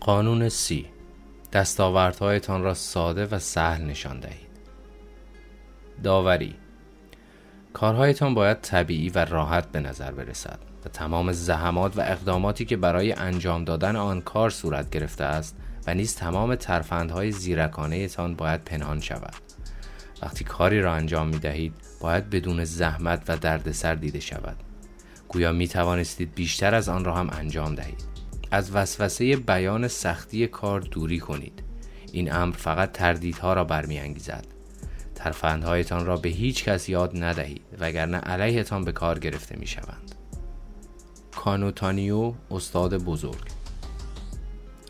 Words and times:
قانون 0.00 0.48
سی. 0.48 0.86
دستاوردهایتان 1.52 2.62
را 2.62 2.74
ساده 2.74 3.26
و 3.26 3.38
سهل 3.38 3.84
نشان 3.84 4.20
دهید. 4.20 4.50
داوری. 6.02 6.54
کارهایتان 7.72 8.34
باید 8.34 8.60
طبیعی 8.60 9.08
و 9.08 9.24
راحت 9.24 9.72
به 9.72 9.80
نظر 9.80 10.12
برسد 10.12 10.58
و 10.86 10.88
تمام 10.88 11.32
زحمات 11.32 11.98
و 11.98 12.00
اقداماتی 12.00 12.64
که 12.64 12.76
برای 12.76 13.12
انجام 13.12 13.64
دادن 13.64 13.96
آن 13.96 14.20
کار 14.20 14.50
صورت 14.50 14.90
گرفته 14.90 15.24
است 15.24 15.56
و 15.86 15.94
نیز 15.94 16.16
تمام 16.16 16.54
ترفندهای 16.54 17.32
زیرکانه 17.32 18.08
تان 18.08 18.34
باید 18.34 18.64
پنهان 18.64 19.00
شود. 19.00 19.34
وقتی 20.22 20.44
کاری 20.44 20.80
را 20.80 20.94
انجام 20.94 21.28
می 21.28 21.38
دهید 21.38 21.74
باید 22.00 22.30
بدون 22.30 22.64
زحمت 22.64 23.22
و 23.28 23.36
دردسر 23.36 23.94
دیده 23.94 24.20
شود. 24.20 24.56
گویا 25.28 25.52
می 25.52 25.68
توانستید 25.68 26.34
بیشتر 26.34 26.74
از 26.74 26.88
آن 26.88 27.04
را 27.04 27.14
هم 27.14 27.30
انجام 27.32 27.74
دهید. 27.74 28.09
از 28.50 28.74
وسوسه 28.74 29.36
بیان 29.36 29.88
سختی 29.88 30.46
کار 30.46 30.80
دوری 30.80 31.18
کنید. 31.18 31.62
این 32.12 32.32
امر 32.32 32.56
فقط 32.56 32.92
تردیدها 32.92 33.52
را 33.52 33.64
برمیانگیزد. 33.64 34.46
ترفندهایتان 35.14 36.06
را 36.06 36.16
به 36.16 36.28
هیچ 36.28 36.64
کس 36.64 36.88
یاد 36.88 37.22
ندهید 37.22 37.62
وگرنه 37.80 38.18
علیهتان 38.18 38.84
به 38.84 38.92
کار 38.92 39.18
گرفته 39.18 39.56
می 39.58 39.66
شوند. 39.66 40.14
کانوتانیو 41.36 42.34
استاد 42.50 43.04
بزرگ. 43.04 43.60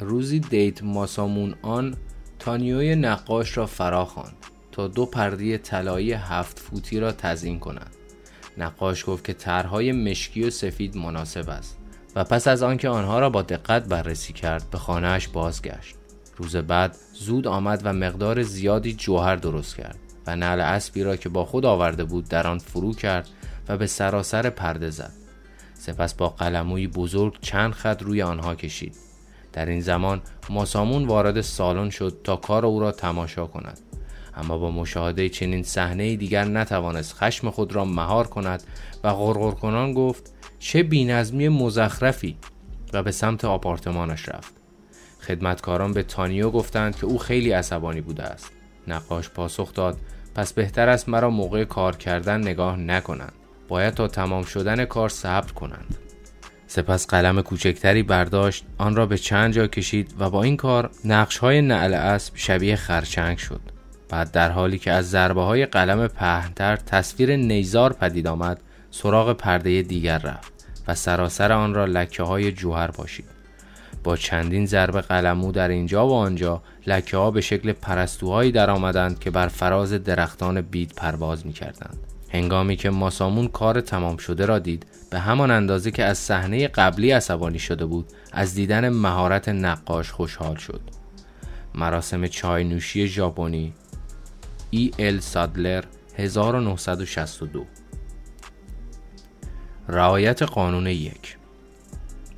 روزی 0.01 0.41
دیت 0.41 0.83
ماسامون 0.83 1.55
آن 1.63 1.97
تانیوی 2.39 2.95
نقاش 2.95 3.57
را 3.57 3.67
فرا 3.67 4.05
خواند 4.05 4.37
تا 4.73 4.89
دو 4.89 5.07
پرده 5.07 5.59
طلایی 5.59 6.13
هفت 6.13 6.59
فوتی 6.59 7.01
را 7.01 7.13
تزیین 7.13 7.59
کنند 7.59 7.97
نقاش 8.59 9.05
گفت 9.07 9.25
که 9.25 9.33
طرحهای 9.33 9.93
مشکی 9.93 10.45
و 10.45 10.51
سفید 10.51 10.97
مناسب 10.97 11.49
است. 11.51 11.80
و 12.17 12.25
پس 12.25 12.49
از 12.49 12.63
آنکه 12.63 12.89
آنها 12.89 13.19
را 13.19 13.31
با 13.31 13.43
دقت 13.43 13.85
بررسی 13.85 14.33
کرد 14.33 14.71
به 14.71 14.79
خانهاش 14.79 15.29
بازگشت. 15.29 15.95
روز 16.37 16.57
بعد 16.57 16.97
زود 17.13 17.47
آمد 17.47 17.80
و 17.85 17.93
مقدار 17.93 18.43
زیادی 18.43 18.93
جوهر 18.93 19.37
درست 19.37 19.77
کرد 19.77 19.99
و 20.27 20.37
نعل 20.37 20.61
اسبی 20.61 21.02
را 21.02 21.17
که 21.17 21.29
با 21.29 21.45
خود 21.45 21.67
آورده 21.67 22.05
بود 22.05 22.29
در 22.29 22.47
آن 22.47 22.59
فرو 22.59 22.95
کرد 22.95 23.29
و 23.69 23.77
به 23.77 23.87
سراسر 23.87 24.51
پرده 24.51 24.91
زد. 24.91 25.13
سپس 25.75 26.15
با 26.15 26.29
قلموی 26.29 26.87
بزرگ 26.87 27.39
چند 27.41 27.73
خط 27.73 28.02
روی 28.02 28.23
آنها 28.23 28.55
کشید. 28.55 28.97
در 29.52 29.67
این 29.67 29.80
زمان 29.80 30.23
ماسامون 30.51 31.07
وارد 31.07 31.41
سالن 31.41 31.91
شد 31.91 32.21
تا 32.24 32.37
کار 32.37 32.67
او 32.67 32.80
را 32.80 32.93
تماشا 32.93 33.47
کند. 33.47 33.80
اما 34.37 34.59
با 34.59 34.71
مشاهده 34.71 35.29
چنین 35.29 35.63
صحنه 35.63 36.17
دیگر 36.17 36.45
نتوانست 36.45 37.15
خشم 37.15 37.51
خود 37.51 37.73
را 37.73 37.85
مهار 37.85 38.27
کند 38.27 38.63
و 39.05 39.15
غرغر 39.15 39.51
کنان 39.51 39.93
گفت 39.93 40.33
چه 40.61 40.83
بینظمی 40.83 41.49
مزخرفی 41.49 42.37
و 42.93 43.03
به 43.03 43.11
سمت 43.11 43.45
آپارتمانش 43.45 44.29
رفت. 44.29 44.55
خدمتکاران 45.21 45.93
به 45.93 46.02
تانیو 46.02 46.51
گفتند 46.51 46.97
که 46.97 47.07
او 47.07 47.19
خیلی 47.19 47.51
عصبانی 47.51 48.01
بوده 48.01 48.23
است. 48.23 48.52
نقاش 48.89 49.29
پاسخ 49.29 49.75
داد 49.75 49.99
پس 50.35 50.52
بهتر 50.52 50.89
است 50.89 51.09
مرا 51.09 51.30
موقع 51.30 51.65
کار 51.65 51.97
کردن 51.97 52.41
نگاه 52.41 52.77
نکنند. 52.77 53.33
باید 53.69 53.95
تا 53.95 54.09
تمام 54.09 54.43
شدن 54.43 54.85
کار 54.85 55.09
صبر 55.09 55.52
کنند. 55.52 55.99
سپس 56.67 57.07
قلم 57.07 57.43
کوچکتری 57.43 58.02
برداشت 58.02 58.65
آن 58.79 58.97
را 58.97 59.07
به 59.07 59.19
چند 59.19 59.52
جا 59.52 59.67
کشید 59.67 60.15
و 60.19 60.30
با 60.30 60.43
این 60.43 60.57
کار 60.57 60.91
نقش 61.05 61.39
های 61.39 61.63
نعل 61.63 61.95
اسب 61.95 62.33
شبیه 62.37 62.77
خرچنگ 62.77 63.39
شد. 63.39 63.61
بعد 64.09 64.31
در 64.31 64.50
حالی 64.50 64.78
که 64.78 64.93
از 64.93 65.11
ضربه 65.11 65.43
های 65.43 65.67
قلم 65.67 66.09
پهنتر 66.09 66.77
تصویر 66.77 67.37
نیزار 67.37 67.93
پدید 67.93 68.27
آمد 68.27 68.61
سراغ 68.91 69.33
پرده 69.33 69.83
دیگر 69.83 70.19
رفت 70.19 70.53
و 70.88 70.94
سراسر 70.94 71.53
آن 71.53 71.75
را 71.75 71.84
لکه 71.84 72.22
های 72.22 72.53
جوهر 72.53 72.91
پاشید. 72.91 73.25
با 74.05 74.16
چندین 74.16 74.66
ضرب 74.66 75.00
قلمو 75.00 75.53
در 75.53 75.69
اینجا 75.69 76.09
و 76.09 76.12
آنجا 76.12 76.62
لکه 76.87 77.16
ها 77.16 77.31
به 77.31 77.41
شکل 77.41 77.72
پرستوهایی 77.72 78.53
در 78.53 78.71
آمدند 78.71 79.19
که 79.19 79.31
بر 79.31 79.49
فراز 79.49 79.93
درختان 79.93 80.61
بید 80.61 80.93
پرواز 80.97 81.47
می 81.47 81.53
کردند. 81.53 81.99
هنگامی 82.33 82.77
که 82.77 82.91
ماسامون 82.91 83.49
کار 83.49 83.81
تمام 83.81 84.17
شده 84.17 84.47
را 84.47 84.59
دید 84.59 84.87
به 85.11 85.19
همان 85.19 85.51
اندازه 85.51 85.91
که 85.91 86.05
از 86.05 86.19
صحنه 86.19 86.69
قبلی 86.69 87.11
عصبانی 87.11 87.59
شده 87.59 87.87
بود 87.87 88.07
از 88.33 88.55
دیدن 88.55 88.89
مهارت 88.89 89.49
نقاش 89.49 90.11
خوشحال 90.11 90.57
شد. 90.57 90.81
مراسم 91.75 92.27
چای 92.27 92.65
نوشی 92.65 93.09
ژاپنی 93.09 93.72
ای 94.71 94.91
ال 94.99 95.21
سادلر 95.21 95.84
1962 96.17 97.67
رعایت 99.89 100.43
قانون 100.43 100.87
یک. 100.87 101.37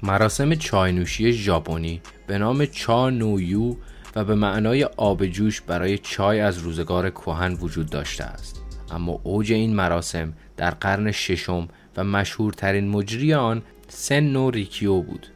مراسم 0.02 0.54
چاینوشی 0.54 1.32
ژاپنی 1.32 2.00
به 2.26 2.38
نام 2.38 2.66
چا 2.66 3.10
نویو 3.10 3.76
و 4.16 4.24
به 4.24 4.34
معنای 4.34 4.84
آب 4.84 5.26
جوش 5.26 5.60
برای 5.60 5.98
چای 5.98 6.40
از 6.40 6.58
روزگار 6.58 7.10
کهن 7.10 7.52
وجود 7.52 7.90
داشته 7.90 8.24
است. 8.24 8.62
اما 8.90 9.20
اوج 9.22 9.52
این 9.52 9.74
مراسم 9.74 10.32
در 10.56 10.70
قرن 10.70 11.12
ششم 11.12 11.68
و 11.96 12.04
مشهورترین 12.04 12.88
مجری 12.88 13.34
آن 13.34 13.62
سن 13.88 14.50
ریکیو 14.50 15.00
بود. 15.00 15.26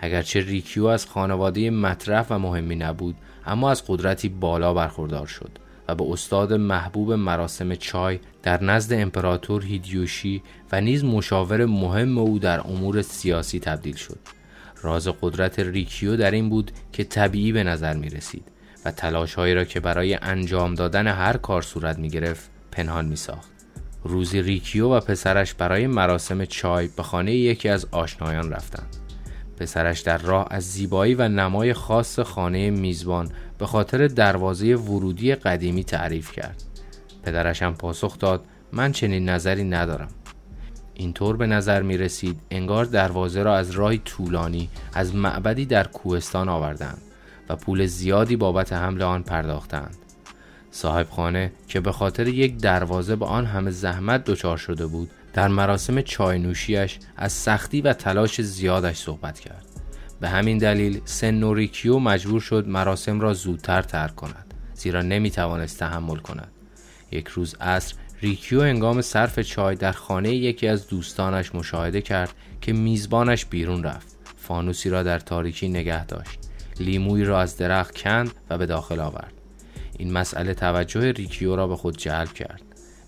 اگرچه 0.00 0.40
ریکیو 0.40 0.86
از 0.86 1.06
خانواده 1.06 1.70
مطرح 1.70 2.26
و 2.30 2.38
مهمی 2.38 2.76
نبود 2.76 3.16
اما 3.46 3.70
از 3.70 3.84
قدرتی 3.86 4.28
بالا 4.28 4.74
برخوردار 4.74 5.26
شد 5.26 5.50
و 5.88 5.94
به 5.94 6.04
استاد 6.12 6.52
محبوب 6.52 7.12
مراسم 7.12 7.74
چای 7.74 8.18
در 8.42 8.64
نزد 8.64 8.92
امپراتور 8.92 9.64
هیدیوشی 9.64 10.42
و 10.72 10.80
نیز 10.80 11.04
مشاور 11.04 11.66
مهم 11.66 12.18
او 12.18 12.38
در 12.38 12.60
امور 12.60 13.02
سیاسی 13.02 13.60
تبدیل 13.60 13.96
شد 13.96 14.18
راز 14.82 15.08
قدرت 15.08 15.58
ریکیو 15.58 16.16
در 16.16 16.30
این 16.30 16.48
بود 16.48 16.70
که 16.92 17.04
طبیعی 17.04 17.52
به 17.52 17.64
نظر 17.64 17.96
می 17.96 18.08
رسید 18.08 18.44
و 18.84 18.90
تلاشهایی 18.90 19.54
را 19.54 19.64
که 19.64 19.80
برای 19.80 20.14
انجام 20.14 20.74
دادن 20.74 21.06
هر 21.06 21.36
کار 21.36 21.62
صورت 21.62 21.98
می 21.98 22.08
گرفت 22.08 22.50
پنهان 22.72 23.04
می 23.04 23.16
ساخت. 23.16 23.50
روزی 24.04 24.42
ریکیو 24.42 24.88
و 24.88 25.00
پسرش 25.00 25.54
برای 25.54 25.86
مراسم 25.86 26.44
چای 26.44 26.88
به 26.96 27.02
خانه 27.02 27.34
یکی 27.34 27.68
از 27.68 27.86
آشنایان 27.90 28.50
رفتند. 28.50 28.96
پسرش 29.58 30.00
در 30.00 30.18
راه 30.18 30.46
از 30.50 30.72
زیبایی 30.72 31.14
و 31.14 31.28
نمای 31.28 31.72
خاص 31.72 32.18
خانه 32.18 32.70
میزبان 32.70 33.30
به 33.58 33.66
خاطر 33.66 34.08
دروازه 34.08 34.76
ورودی 34.76 35.34
قدیمی 35.34 35.84
تعریف 35.84 36.32
کرد. 36.32 36.69
پدرش 37.22 37.62
هم 37.62 37.74
پاسخ 37.74 38.18
داد 38.18 38.44
من 38.72 38.92
چنین 38.92 39.28
نظری 39.28 39.64
ندارم. 39.64 40.08
اینطور 40.94 41.36
به 41.36 41.46
نظر 41.46 41.82
می 41.82 41.96
رسید 41.96 42.40
انگار 42.50 42.84
دروازه 42.84 43.42
را 43.42 43.56
از 43.56 43.70
راهی 43.70 43.98
طولانی 43.98 44.70
از 44.94 45.14
معبدی 45.14 45.66
در 45.66 45.86
کوهستان 45.86 46.48
آوردند 46.48 47.02
و 47.48 47.56
پول 47.56 47.86
زیادی 47.86 48.36
بابت 48.36 48.72
حمل 48.72 49.02
آن 49.02 49.22
پرداختند. 49.22 49.96
صاحب 50.70 51.10
خانه 51.10 51.52
که 51.68 51.80
به 51.80 51.92
خاطر 51.92 52.28
یک 52.28 52.56
دروازه 52.56 53.16
به 53.16 53.26
آن 53.26 53.46
همه 53.46 53.70
زحمت 53.70 54.24
دچار 54.24 54.56
شده 54.56 54.86
بود 54.86 55.10
در 55.32 55.48
مراسم 55.48 56.00
چای 56.00 56.38
نوشیش 56.38 56.98
از 57.16 57.32
سختی 57.32 57.80
و 57.80 57.92
تلاش 57.92 58.40
زیادش 58.40 58.96
صحبت 58.96 59.40
کرد. 59.40 59.66
به 60.20 60.28
همین 60.28 60.58
دلیل 60.58 61.00
سنوریکیو 61.04 61.98
مجبور 61.98 62.40
شد 62.40 62.68
مراسم 62.68 63.20
را 63.20 63.34
زودتر 63.34 63.82
ترک 63.82 64.16
کند 64.16 64.54
زیرا 64.74 65.02
نمی 65.02 65.30
توانست 65.30 65.78
تحمل 65.78 66.16
کند. 66.16 66.52
یک 67.10 67.28
روز 67.28 67.54
عصر 67.60 67.94
ریکیو 68.22 68.60
هنگام 68.60 69.00
صرف 69.00 69.40
چای 69.40 69.74
در 69.74 69.92
خانه 69.92 70.34
یکی 70.34 70.68
از 70.68 70.88
دوستانش 70.88 71.54
مشاهده 71.54 72.02
کرد 72.02 72.34
که 72.60 72.72
میزبانش 72.72 73.44
بیرون 73.44 73.84
رفت. 73.84 74.16
فانوسی 74.36 74.90
را 74.90 75.02
در 75.02 75.18
تاریکی 75.18 75.68
نگه 75.68 76.06
داشت. 76.06 76.38
لیمویی 76.80 77.24
را 77.24 77.40
از 77.40 77.56
درخت 77.56 77.98
کند 77.98 78.30
و 78.50 78.58
به 78.58 78.66
داخل 78.66 79.00
آورد. 79.00 79.32
این 79.98 80.12
مسئله 80.12 80.54
توجه 80.54 81.12
ریکیو 81.12 81.56
را 81.56 81.66
به 81.66 81.76
خود 81.76 81.96
جلب 81.96 82.32
کرد. 82.32 82.62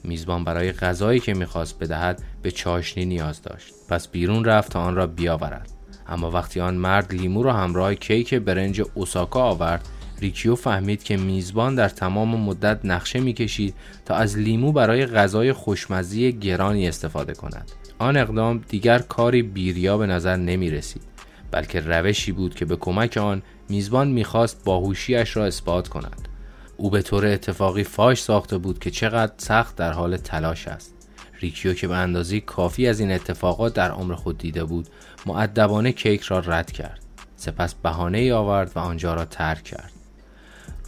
میزبان 0.05 0.45
برای 0.45 0.73
غذایی 0.73 1.21
که 1.21 1.35
می‌خواست 1.35 1.79
بدهد 1.79 2.23
به 2.43 2.51
چاشنی 2.51 3.05
نیاز 3.05 3.43
داشت 3.43 3.75
پس 3.89 4.09
بیرون 4.09 4.45
رفت 4.45 4.73
تا 4.73 4.81
آن 4.81 4.95
را 4.95 5.07
بیاورد 5.07 5.71
اما 6.07 6.31
وقتی 6.31 6.61
آن 6.61 6.75
مرد 6.75 7.15
لیمو 7.15 7.43
را 7.43 7.53
همراه 7.53 7.95
کیک 7.95 8.35
برنج 8.35 8.83
اوساکا 8.95 9.43
آورد 9.43 9.89
ریکیو 10.23 10.55
فهمید 10.55 11.03
که 11.03 11.17
میزبان 11.17 11.75
در 11.75 11.89
تمام 11.89 12.41
مدت 12.41 12.81
نقشه 12.85 13.21
می‌کشید 13.21 13.75
تا 14.05 14.15
از 14.15 14.39
لیمو 14.39 14.73
برای 14.73 15.07
غذای 15.07 15.53
خوشمزی 15.53 16.33
گرانی 16.33 16.89
استفاده 16.89 17.35
کند. 17.35 17.73
آن 17.99 18.17
اقدام 18.17 18.65
دیگر 18.69 18.99
کاری 18.99 19.43
بیریا 19.43 19.99
به 19.99 20.07
نظر 20.07 20.37
نمی 20.37 20.71
رسید 20.71 21.03
بلکه 21.51 21.81
روشی 21.81 22.33
بود 22.33 22.55
که 22.55 22.65
به 22.65 22.77
کمک 22.77 23.17
آن 23.17 23.43
میزبان 23.69 24.09
می‌خواست 24.09 24.65
باهوشیش 24.65 25.37
را 25.37 25.45
اثبات 25.45 25.89
کند. 25.89 26.29
او 26.77 26.91
به 26.91 27.03
طور 27.03 27.27
اتفاقی 27.27 27.85
فاش 27.85 28.23
ساخته 28.23 28.59
بود 28.59 28.79
که 28.79 28.91
چقدر 28.91 29.33
سخت 29.37 29.77
در 29.77 29.93
حال 29.93 30.17
تلاش 30.17 30.69
است. 30.69 30.95
ریکیو 31.41 31.75
که 31.75 31.89
به 31.89 31.97
اندازه 31.97 32.41
کافی 32.41 32.87
از 32.87 33.01
این 33.01 33.13
اتفاقات 33.13 33.75
در 33.75 33.91
عمر 33.91 34.15
خود 34.15 34.39
دیده 34.39 34.65
بود 34.65 34.89
مودبانه 35.27 35.93
کیک 35.93 36.21
را 36.23 36.39
رد 36.39 36.73
کرد. 36.73 37.01
سپس 37.37 37.75
بهانه 37.75 38.19
ای 38.19 38.33
آورد 38.33 38.73
و 38.75 38.79
آنجا 38.79 39.15
را 39.15 39.25
ترک 39.25 39.65
کرد. 39.65 40.02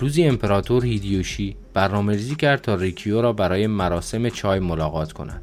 روزی 0.05 0.25
امپراتور 0.25 0.85
هیدیوشی 0.85 1.57
برنامه‌ریزی 1.75 2.35
کرد 2.35 2.61
تا 2.61 2.75
ریکیو 2.75 3.23
را 3.23 3.33
برای 3.33 3.67
مراسم 3.67 4.29
چای 4.29 4.59
ملاقات 4.59 5.13
کند 5.13 5.43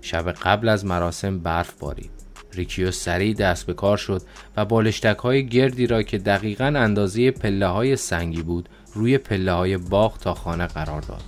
شب 0.00 0.32
قبل 0.32 0.68
از 0.68 0.84
مراسم 0.84 1.38
برف 1.38 1.72
بارید 1.78 2.10
ریکیو 2.52 2.90
سریع 2.90 3.34
دست 3.34 3.66
به 3.66 3.74
کار 3.74 3.96
شد 3.96 4.22
و 4.56 4.64
بالشتک 4.64 5.18
های 5.18 5.46
گردی 5.46 5.86
را 5.86 6.02
که 6.02 6.18
دقیقا 6.18 6.64
اندازه 6.64 7.30
پله 7.30 7.66
های 7.66 7.96
سنگی 7.96 8.42
بود 8.42 8.68
روی 8.94 9.18
پله 9.18 9.52
های 9.52 9.76
باغ 9.76 10.18
تا 10.18 10.34
خانه 10.34 10.66
قرار 10.66 11.00
داد. 11.00 11.24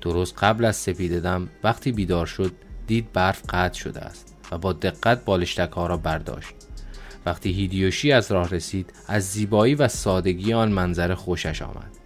درست 0.00 0.34
قبل 0.38 0.64
از 0.64 0.76
سپیددم 0.76 1.48
وقتی 1.64 1.92
بیدار 1.92 2.26
شد 2.26 2.52
دید 2.86 3.12
برف 3.12 3.42
قطع 3.48 3.78
شده 3.78 4.00
است 4.00 4.36
و 4.52 4.58
با 4.58 4.72
دقت 4.72 5.24
بالشتک 5.24 5.72
ها 5.72 5.86
را 5.86 5.96
برداشت. 5.96 6.54
وقتی 7.26 7.52
هیدیوشی 7.52 8.12
از 8.12 8.32
راه 8.32 8.50
رسید 8.50 8.92
از 9.08 9.24
زیبایی 9.24 9.74
و 9.74 9.88
سادگی 9.88 10.52
آن 10.52 10.72
منظره 10.72 11.14
خوشش 11.14 11.62
آمد. 11.62 11.97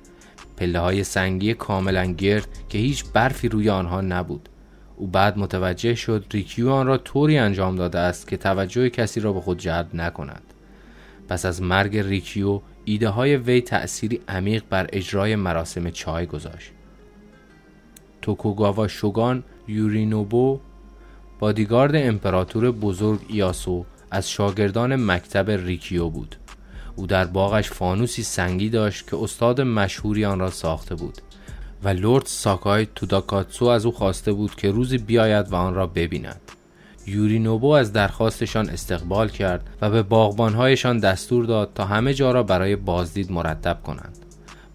پله 0.56 0.78
های 0.78 1.04
سنگی 1.04 1.54
کاملا 1.54 2.04
گرد 2.04 2.48
که 2.68 2.78
هیچ 2.78 3.04
برفی 3.12 3.48
روی 3.48 3.70
آنها 3.70 4.00
نبود. 4.00 4.48
او 4.96 5.06
بعد 5.06 5.38
متوجه 5.38 5.94
شد 5.94 6.24
ریکیو 6.30 6.70
آن 6.70 6.86
را 6.86 6.98
طوری 6.98 7.38
انجام 7.38 7.76
داده 7.76 7.98
است 7.98 8.28
که 8.28 8.36
توجه 8.36 8.90
کسی 8.90 9.20
را 9.20 9.32
به 9.32 9.40
خود 9.40 9.58
جلب 9.58 9.94
نکند. 9.94 10.42
پس 11.28 11.46
از 11.46 11.62
مرگ 11.62 11.98
ریکیو 11.98 12.60
ایده 12.84 13.08
های 13.08 13.36
وی 13.36 13.60
تأثیری 13.60 14.20
عمیق 14.28 14.62
بر 14.70 14.86
اجرای 14.92 15.36
مراسم 15.36 15.90
چای 15.90 16.26
گذاشت. 16.26 16.72
توکوگاوا 18.22 18.88
شوگان 18.88 19.44
یورینوبو 19.68 20.60
بادیگارد 21.38 21.92
امپراتور 21.96 22.70
بزرگ 22.70 23.20
ایاسو 23.28 23.84
از 24.10 24.30
شاگردان 24.30 24.96
مکتب 24.96 25.50
ریکیو 25.50 26.08
بود. 26.08 26.36
او 26.96 27.06
در 27.06 27.24
باغش 27.24 27.70
فانوسی 27.70 28.22
سنگی 28.22 28.68
داشت 28.68 29.10
که 29.10 29.16
استاد 29.16 29.60
مشهوری 29.60 30.24
آن 30.24 30.38
را 30.38 30.50
ساخته 30.50 30.94
بود 30.94 31.18
و 31.84 31.88
لورد 31.88 32.26
ساکای 32.26 32.86
توداکاتسو 32.94 33.64
از 33.64 33.86
او 33.86 33.92
خواسته 33.92 34.32
بود 34.32 34.54
که 34.54 34.70
روزی 34.70 34.98
بیاید 34.98 35.52
و 35.52 35.54
آن 35.54 35.74
را 35.74 35.86
ببیند. 35.86 36.40
یورینوبو 37.06 37.70
از 37.70 37.92
درخواستشان 37.92 38.70
استقبال 38.70 39.28
کرد 39.28 39.70
و 39.80 39.90
به 39.90 40.02
باغبانهایشان 40.02 40.98
دستور 40.98 41.44
داد 41.44 41.70
تا 41.74 41.84
همه 41.84 42.14
جا 42.14 42.32
را 42.32 42.42
برای 42.42 42.76
بازدید 42.76 43.32
مرتب 43.32 43.82
کنند. 43.82 44.18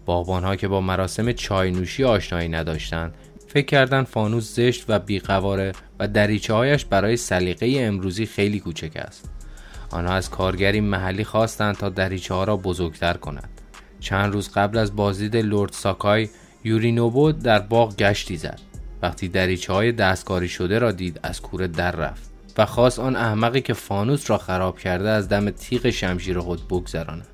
باغبانها 0.06 0.56
که 0.56 0.68
با 0.68 0.80
مراسم 0.80 1.32
چای 1.32 1.70
نوشی 1.70 2.04
آشنایی 2.04 2.48
نداشتند 2.48 3.14
فکر 3.46 3.66
کردند 3.66 4.06
فانوس 4.06 4.56
زشت 4.56 4.84
و 4.88 4.98
بیقواره 4.98 5.72
و 5.98 6.08
دریچه 6.08 6.54
هایش 6.54 6.84
برای 6.84 7.16
سلیقه 7.16 7.74
امروزی 7.78 8.26
خیلی 8.26 8.60
کوچک 8.60 8.96
است. 8.96 9.30
آنها 9.90 10.14
از 10.14 10.30
کارگری 10.30 10.80
محلی 10.80 11.24
خواستند 11.24 11.76
تا 11.76 11.88
دریچه 11.88 12.34
ها 12.34 12.44
را 12.44 12.56
بزرگتر 12.56 13.14
کند. 13.14 13.48
چند 14.00 14.32
روز 14.32 14.50
قبل 14.50 14.78
از 14.78 14.96
بازدید 14.96 15.36
لورد 15.36 15.72
ساکای 15.72 16.28
یورینوبو 16.64 17.32
در 17.32 17.58
باغ 17.58 17.96
گشتی 17.96 18.36
زد. 18.36 18.60
وقتی 19.02 19.28
دریچه 19.28 19.72
های 19.72 19.92
دستکاری 19.92 20.48
شده 20.48 20.78
را 20.78 20.92
دید 20.92 21.20
از 21.22 21.40
کوره 21.40 21.66
در 21.66 21.90
رفت 21.90 22.30
و 22.58 22.66
خواست 22.66 22.98
آن 22.98 23.16
احمقی 23.16 23.60
که 23.60 23.74
فانوس 23.74 24.30
را 24.30 24.38
خراب 24.38 24.78
کرده 24.78 25.08
از 25.08 25.28
دم 25.28 25.50
تیغ 25.50 25.90
شمشیر 25.90 26.40
خود 26.40 26.68
بگذراند. 26.68 27.26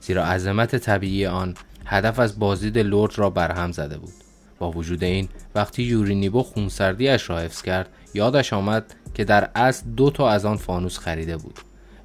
زیرا 0.00 0.24
عظمت 0.24 0.76
طبیعی 0.76 1.26
آن 1.26 1.54
هدف 1.86 2.18
از 2.18 2.38
بازدید 2.38 2.78
لورد 2.78 3.18
را 3.18 3.30
برهم 3.30 3.72
زده 3.72 3.98
بود. 3.98 4.12
با 4.58 4.70
وجود 4.70 5.04
این 5.04 5.28
وقتی 5.54 5.82
یورینیبو 5.82 6.42
خونسردیش 6.42 7.30
را 7.30 7.38
حفظ 7.38 7.62
کرد 7.62 7.88
یادش 8.14 8.52
آمد 8.52 8.94
که 9.14 9.24
در 9.24 9.50
اصل 9.54 9.86
دو 9.90 10.10
تا 10.10 10.28
از 10.28 10.44
آن 10.44 10.56
فانوس 10.56 10.98
خریده 10.98 11.36
بود 11.36 11.58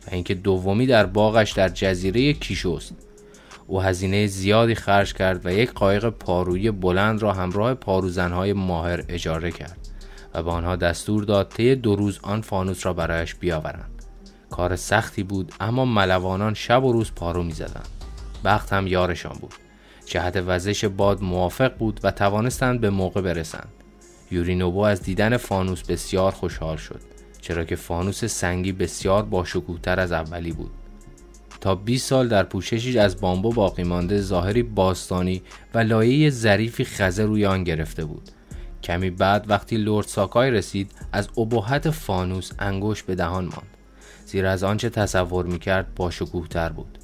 و 0.08 0.10
اینکه 0.12 0.34
دومی 0.34 0.88
در 0.88 1.06
باغش 1.06 1.52
در 1.52 1.70
جزیره 1.70 2.34
کیشوست. 2.34 2.94
او 3.68 3.82
هزینه 3.82 4.28
زیادی 4.28 4.76
خرج 4.76 5.14
کرد 5.14 5.46
و 5.46 5.54
یک 5.54 5.72
قایق 5.72 6.10
پارویی 6.10 6.72
بلند 6.72 7.22
را 7.22 7.34
همراه 7.34 7.74
پاروزنهای 7.74 8.54
ماهر 8.54 9.04
اجاره 9.10 9.52
کرد 9.52 9.78
و 10.34 10.44
به 10.44 10.52
آنها 10.52 10.76
دستور 10.76 11.24
داد 11.24 11.50
طی 11.50 11.76
دو 11.76 11.96
روز 11.96 12.20
آن 12.24 12.42
فانوس 12.42 12.86
را 12.86 12.94
برایش 12.94 13.36
بیاورند. 13.36 13.92
کار 14.50 14.76
سختی 14.76 15.24
بود 15.24 15.54
اما 15.60 15.86
ملوانان 15.86 16.54
شب 16.54 16.84
و 16.84 16.92
روز 16.92 17.12
پارو 17.16 17.44
می‌زدند. 17.44 17.88
بخت 18.46 18.74
هم 18.74 18.88
یارشان 18.88 19.38
بود. 19.42 19.54
جهت 20.06 20.44
وزش 20.48 20.86
باد 20.86 21.22
موافق 21.22 21.78
بود 21.78 22.00
و 22.04 22.12
توانستند 22.12 22.82
به 22.82 22.90
موقع 22.90 23.22
برسند. 23.22 23.68
یورینوبو 24.36 24.80
از 24.80 25.02
دیدن 25.02 25.38
فانوس 25.38 25.84
بسیار 25.84 26.32
خوشحال 26.32 26.78
شد 26.78 27.02
چرا 27.42 27.64
که 27.64 27.76
فانوس 27.76 28.26
سنگی 28.26 28.72
بسیار 28.72 29.24
باشکوهتر 29.24 30.00
از 30.00 30.12
اولی 30.12 30.52
بود. 30.52 30.72
تا 31.62 31.76
20 31.76 32.10
سال 32.10 32.28
در 32.28 32.44
پوششی 32.44 33.00
از 33.00 33.22
بامبو 33.22 33.54
باقی 33.54 33.84
مانده 33.84 34.22
ظاهری 34.22 34.64
باستانی 34.64 35.42
و 35.74 35.80
لایه 35.80 36.30
ظریفی 36.30 36.84
خزه 36.86 37.24
روی 37.24 37.46
آن 37.46 37.64
گرفته 37.64 38.06
بود. 38.06 38.30
کمی 38.84 39.10
بعد 39.10 39.50
وقتی 39.50 39.78
لورد 39.78 40.08
ساکای 40.08 40.52
رسید 40.52 40.92
از 41.12 41.30
ابهت 41.38 41.90
فانوس 41.90 42.52
انگوش 42.60 43.04
به 43.04 43.16
دهان 43.16 43.46
ماند. 43.46 43.78
زیرا 44.26 44.52
از 44.52 44.64
آنچه 44.64 44.90
تصور 44.90 45.46
می‌کرد 45.46 45.96
باشکوهتر 45.96 46.70
بود. 46.70 46.98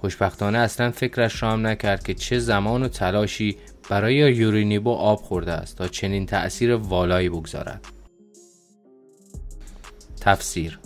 خوشبختانه 0.00 0.58
اصلا 0.58 0.90
فکرش 0.90 1.42
را 1.42 1.50
هم 1.52 1.66
نکرد 1.66 2.02
که 2.02 2.14
چه 2.14 2.38
زمان 2.38 2.82
و 2.82 2.88
تلاشی 2.88 3.56
برای 3.88 4.14
یورینیبو 4.14 4.90
آب 4.90 5.18
خورده 5.18 5.52
است 5.52 5.76
تا 5.76 5.88
چنین 5.88 6.26
تأثیر 6.26 6.74
والایی 6.74 7.28
بگذارد 7.28 7.86
تفسیر 10.20 10.78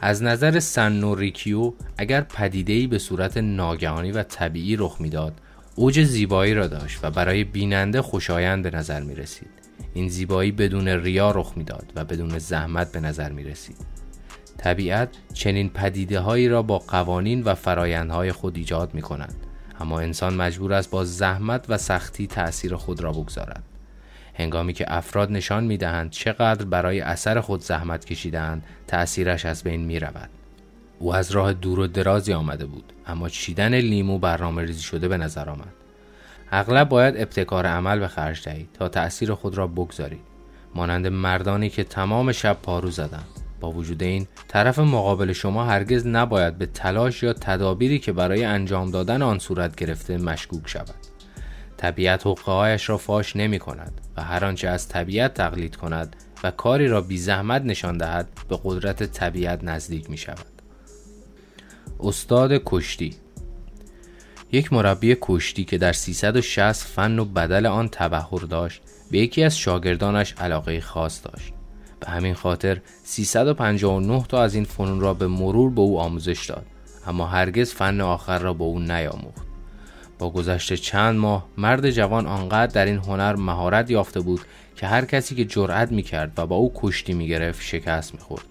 از 0.00 0.22
نظر 0.22 0.60
سنوریکیو 0.60 1.72
اگر 1.98 2.20
پدیده‌ای 2.20 2.86
به 2.86 2.98
صورت 2.98 3.36
ناگهانی 3.36 4.12
و 4.12 4.22
طبیعی 4.22 4.76
رخ 4.76 4.96
می‌داد 5.00 5.40
اوج 5.74 6.02
زیبایی 6.02 6.54
را 6.54 6.66
داشت 6.66 6.98
و 7.02 7.10
برای 7.10 7.44
بیننده 7.44 8.02
خوشایند 8.02 8.62
به 8.62 8.70
نظر 8.70 9.00
می 9.00 9.14
رسید. 9.14 9.50
این 9.94 10.08
زیبایی 10.08 10.52
بدون 10.52 10.88
ریا 10.88 11.30
رخ 11.30 11.52
می‌داد 11.56 11.92
و 11.96 12.04
بدون 12.04 12.38
زحمت 12.38 12.92
به 12.92 13.00
نظر 13.00 13.32
می 13.32 13.44
رسید. 13.44 13.76
طبیعت 14.58 15.08
چنین 15.34 15.70
پدیده 15.70 16.20
هایی 16.20 16.48
را 16.48 16.62
با 16.62 16.78
قوانین 16.78 17.42
و 17.42 17.54
فرایندهای 17.54 18.32
خود 18.32 18.56
ایجاد 18.56 18.94
می 18.94 19.02
کند. 19.02 19.34
اما 19.80 20.00
انسان 20.00 20.34
مجبور 20.34 20.72
است 20.72 20.90
با 20.90 21.04
زحمت 21.04 21.64
و 21.68 21.78
سختی 21.78 22.26
تأثیر 22.26 22.76
خود 22.76 23.00
را 23.00 23.12
بگذارد. 23.12 23.62
هنگامی 24.34 24.72
که 24.72 24.84
افراد 24.88 25.32
نشان 25.32 25.64
می 25.64 25.76
دهند 25.76 26.10
چقدر 26.10 26.64
برای 26.64 27.00
اثر 27.00 27.40
خود 27.40 27.60
زحمت 27.60 28.04
کشیدند 28.04 28.64
تأثیرش 28.86 29.46
از 29.46 29.62
بین 29.62 29.84
می 29.84 30.00
رود. 30.00 30.30
او 30.98 31.14
از 31.14 31.30
راه 31.30 31.52
دور 31.52 31.78
و 31.78 31.86
درازی 31.86 32.32
آمده 32.32 32.66
بود 32.66 32.92
اما 33.06 33.28
چیدن 33.28 33.74
لیمو 33.74 34.18
برنامه 34.18 34.62
ریزی 34.62 34.82
شده 34.82 35.08
به 35.08 35.16
نظر 35.16 35.50
آمد. 35.50 35.72
اغلب 36.52 36.88
باید 36.88 37.16
ابتکار 37.16 37.66
عمل 37.66 37.98
به 37.98 38.08
خرج 38.08 38.44
دهید 38.44 38.68
تا 38.74 38.88
تأثیر 38.88 39.34
خود 39.34 39.58
را 39.58 39.66
بگذارید 39.66 40.34
مانند 40.74 41.06
مردانی 41.06 41.70
که 41.70 41.84
تمام 41.84 42.32
شب 42.32 42.56
پارو 42.62 42.90
زدند 42.90 43.43
با 43.60 43.70
وجود 43.70 44.02
این 44.02 44.26
طرف 44.48 44.78
مقابل 44.78 45.32
شما 45.32 45.64
هرگز 45.64 46.06
نباید 46.06 46.58
به 46.58 46.66
تلاش 46.66 47.22
یا 47.22 47.32
تدابیری 47.32 47.98
که 47.98 48.12
برای 48.12 48.44
انجام 48.44 48.90
دادن 48.90 49.22
آن 49.22 49.38
صورت 49.38 49.76
گرفته 49.76 50.16
مشکوک 50.16 50.68
شود. 50.68 50.94
طبیعت 51.76 52.26
حقهایش 52.26 52.88
را 52.88 52.98
فاش 52.98 53.36
نمی 53.36 53.58
کند 53.58 54.00
و 54.16 54.22
هر 54.22 54.44
آنچه 54.44 54.68
از 54.68 54.88
طبیعت 54.88 55.34
تقلید 55.34 55.76
کند 55.76 56.16
و 56.44 56.50
کاری 56.50 56.88
را 56.88 57.00
بی 57.00 57.18
زحمت 57.18 57.62
نشان 57.62 57.98
دهد 57.98 58.28
به 58.48 58.58
قدرت 58.64 59.02
طبیعت 59.02 59.64
نزدیک 59.64 60.10
می 60.10 60.16
شود 60.16 60.62
استاد 62.00 62.62
کشتی 62.64 63.16
یک 64.52 64.72
مربی 64.72 65.16
کشتی 65.20 65.64
که 65.64 65.78
در 65.78 65.92
360 65.92 66.86
فن 66.86 67.18
و 67.18 67.24
بدل 67.24 67.66
آن 67.66 67.88
تبهر 67.88 68.40
داشت 68.40 68.82
به 69.10 69.18
یکی 69.18 69.44
از 69.44 69.58
شاگردانش 69.58 70.32
علاقه 70.32 70.80
خاص 70.80 71.26
داشت. 71.26 71.53
به 72.04 72.10
همین 72.10 72.34
خاطر 72.34 72.80
359 73.04 74.24
تا 74.28 74.42
از 74.42 74.54
این 74.54 74.64
فنون 74.64 75.00
را 75.00 75.14
به 75.14 75.26
مرور 75.26 75.70
به 75.70 75.80
او 75.80 76.00
آموزش 76.00 76.46
داد 76.46 76.66
اما 77.06 77.26
هرگز 77.26 77.72
فن 77.72 78.00
آخر 78.00 78.38
را 78.38 78.52
به 78.52 78.64
او 78.64 78.78
نیاموخت. 78.78 79.46
با 80.18 80.30
گذشت 80.30 80.74
چند 80.74 81.16
ماه 81.16 81.46
مرد 81.58 81.90
جوان 81.90 82.26
آنقدر 82.26 82.72
در 82.72 82.86
این 82.86 82.98
هنر 82.98 83.36
مهارت 83.36 83.90
یافته 83.90 84.20
بود 84.20 84.40
که 84.76 84.86
هر 84.86 85.04
کسی 85.04 85.34
که 85.34 85.44
جرأت 85.44 85.92
می‌کرد 85.92 86.32
و 86.36 86.46
با 86.46 86.56
او 86.56 86.72
کشتی 86.74 87.14
می‌گرفت 87.14 87.62
شکست 87.62 88.14
می‌خورد. 88.14 88.44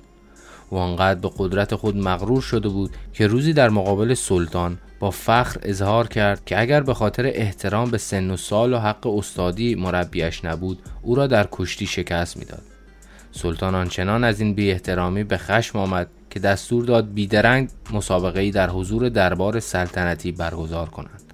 او 0.69 0.77
آنقدر 0.77 1.19
به 1.19 1.29
قدرت 1.38 1.75
خود 1.75 1.98
مغرور 1.98 2.41
شده 2.41 2.69
بود 2.69 2.91
که 3.13 3.27
روزی 3.27 3.53
در 3.53 3.69
مقابل 3.69 4.13
سلطان 4.13 4.77
با 5.00 5.12
فخر 5.12 5.60
اظهار 5.63 6.07
کرد 6.07 6.45
که 6.45 6.62
اگر 6.62 6.81
به 6.81 6.93
خاطر 6.93 7.25
احترام 7.25 7.91
به 7.91 7.98
سن 7.98 8.31
و 8.31 8.38
سال 8.38 8.74
و 8.74 8.77
حق 8.77 9.07
استادی 9.07 9.75
مربیش 9.75 10.45
نبود 10.45 10.79
او 11.01 11.15
را 11.15 11.27
در 11.27 11.48
کشتی 11.51 11.86
شکست 11.86 12.38
می‌داد. 12.38 12.73
سلطان 13.36 13.75
آنچنان 13.75 14.24
از 14.24 14.40
این 14.40 14.54
بی 14.54 14.72
احترامی 14.72 15.24
به 15.24 15.38
خشم 15.38 15.80
آمد 15.80 16.08
که 16.30 16.40
دستور 16.40 16.86
داد 16.86 17.13
بیدرنگ 17.13 17.70
مسابقه 17.94 18.40
ای 18.40 18.52
در 18.52 18.70
حضور 18.70 19.10
دربار 19.10 19.60
سلطنتی 19.60 20.32
برگزار 20.32 20.90
کنند. 20.90 21.34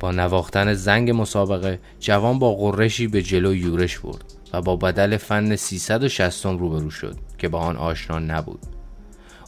با 0.00 0.10
نواختن 0.10 0.74
زنگ 0.74 1.10
مسابقه 1.10 1.80
جوان 2.00 2.38
با 2.38 2.54
قرشی 2.54 3.06
به 3.06 3.22
جلو 3.22 3.54
یورش 3.54 3.98
برد 3.98 4.24
و 4.52 4.62
با 4.62 4.76
بدل 4.76 5.16
فن 5.16 5.56
360 5.56 6.46
روبرو 6.46 6.90
شد 6.90 7.16
که 7.38 7.48
با 7.48 7.58
آن 7.58 7.76
آشنا 7.76 8.18
نبود. 8.18 8.60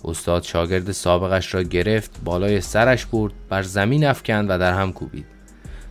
استاد 0.05 0.43
شاگرد 0.43 0.93
سابقش 0.93 1.55
را 1.55 1.63
گرفت 1.63 2.11
بالای 2.25 2.61
سرش 2.61 3.07
برد 3.07 3.33
بر 3.49 3.63
زمین 3.63 4.05
افکند 4.05 4.51
و 4.51 4.59
در 4.59 4.73
هم 4.73 4.93
کوبید. 4.93 5.27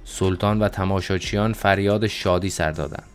سلطان 0.03 0.59
و 0.59 0.67
تماشاچیان 0.67 1.53
فریاد 1.53 2.07
شادی 2.07 2.49
سر 2.49 2.71
دادند. 2.71 3.10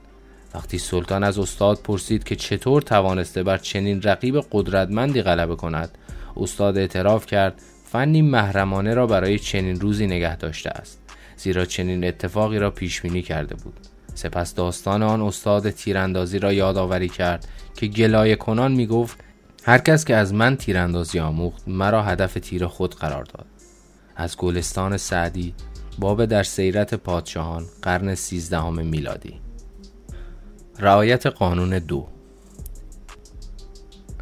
وقتی 0.57 0.79
سلطان 0.79 1.25
از 1.25 1.39
استاد 1.39 1.79
پرسید 1.85 2.25
که 2.25 2.37
چطور 2.37 2.83
توانسته 2.83 3.43
بر 3.43 3.59
چنین 3.59 4.03
رقیب 4.03 4.41
قدرتمندی 4.53 5.23
غلبه 5.23 5.57
کند 5.57 5.99
استاد 6.37 6.79
اعتراف 6.79 7.27
کرد 7.27 7.63
فنی 7.85 8.23
محرمانه 8.23 8.95
را 8.95 9.07
برای 9.07 9.39
چنین 9.39 9.81
روزی 9.81 10.07
نگه 10.07 10.37
داشته 10.37 10.71
است 10.71 11.01
زیرا 11.37 11.65
چنین 11.65 12.05
اتفاقی 12.05 12.59
را 12.59 12.71
پیش 12.71 13.01
بینی 13.01 13.23
کرده 13.23 13.55
بود. 13.55 13.75
سپس 14.15 14.55
داستان 14.55 15.03
آن 15.03 15.23
استاد 15.23 15.71
تیراندازی 15.71 16.39
را 16.39 16.53
یادآوری 16.53 17.09
کرد 17.09 17.49
که 17.77 17.87
گلایه 17.87 18.37
کنان 18.37 18.73
می 18.73 18.87
گفت 18.87 19.19
هر 19.65 19.79
کس 19.79 20.05
که 20.05 20.17
از 20.17 20.35
من 20.35 20.57
تیراندازی 20.57 21.19
آموخت 21.19 21.69
مرا 21.69 22.03
هدف 22.03 22.35
تیر 22.35 22.67
خود 22.67 22.95
قرار 22.95 23.25
داد. 23.25 23.47
از 24.17 24.37
گلستان 24.37 24.97
سعدی 24.97 25.55
باب 25.99 26.25
در 26.25 26.43
سیرت 26.43 26.95
پادشاهان 26.95 27.65
قرن 27.83 28.15
سیزدهم 28.15 28.87
میلادی. 28.87 29.46
رعایت 30.79 31.27
قانون 31.27 31.79
دو 31.79 32.09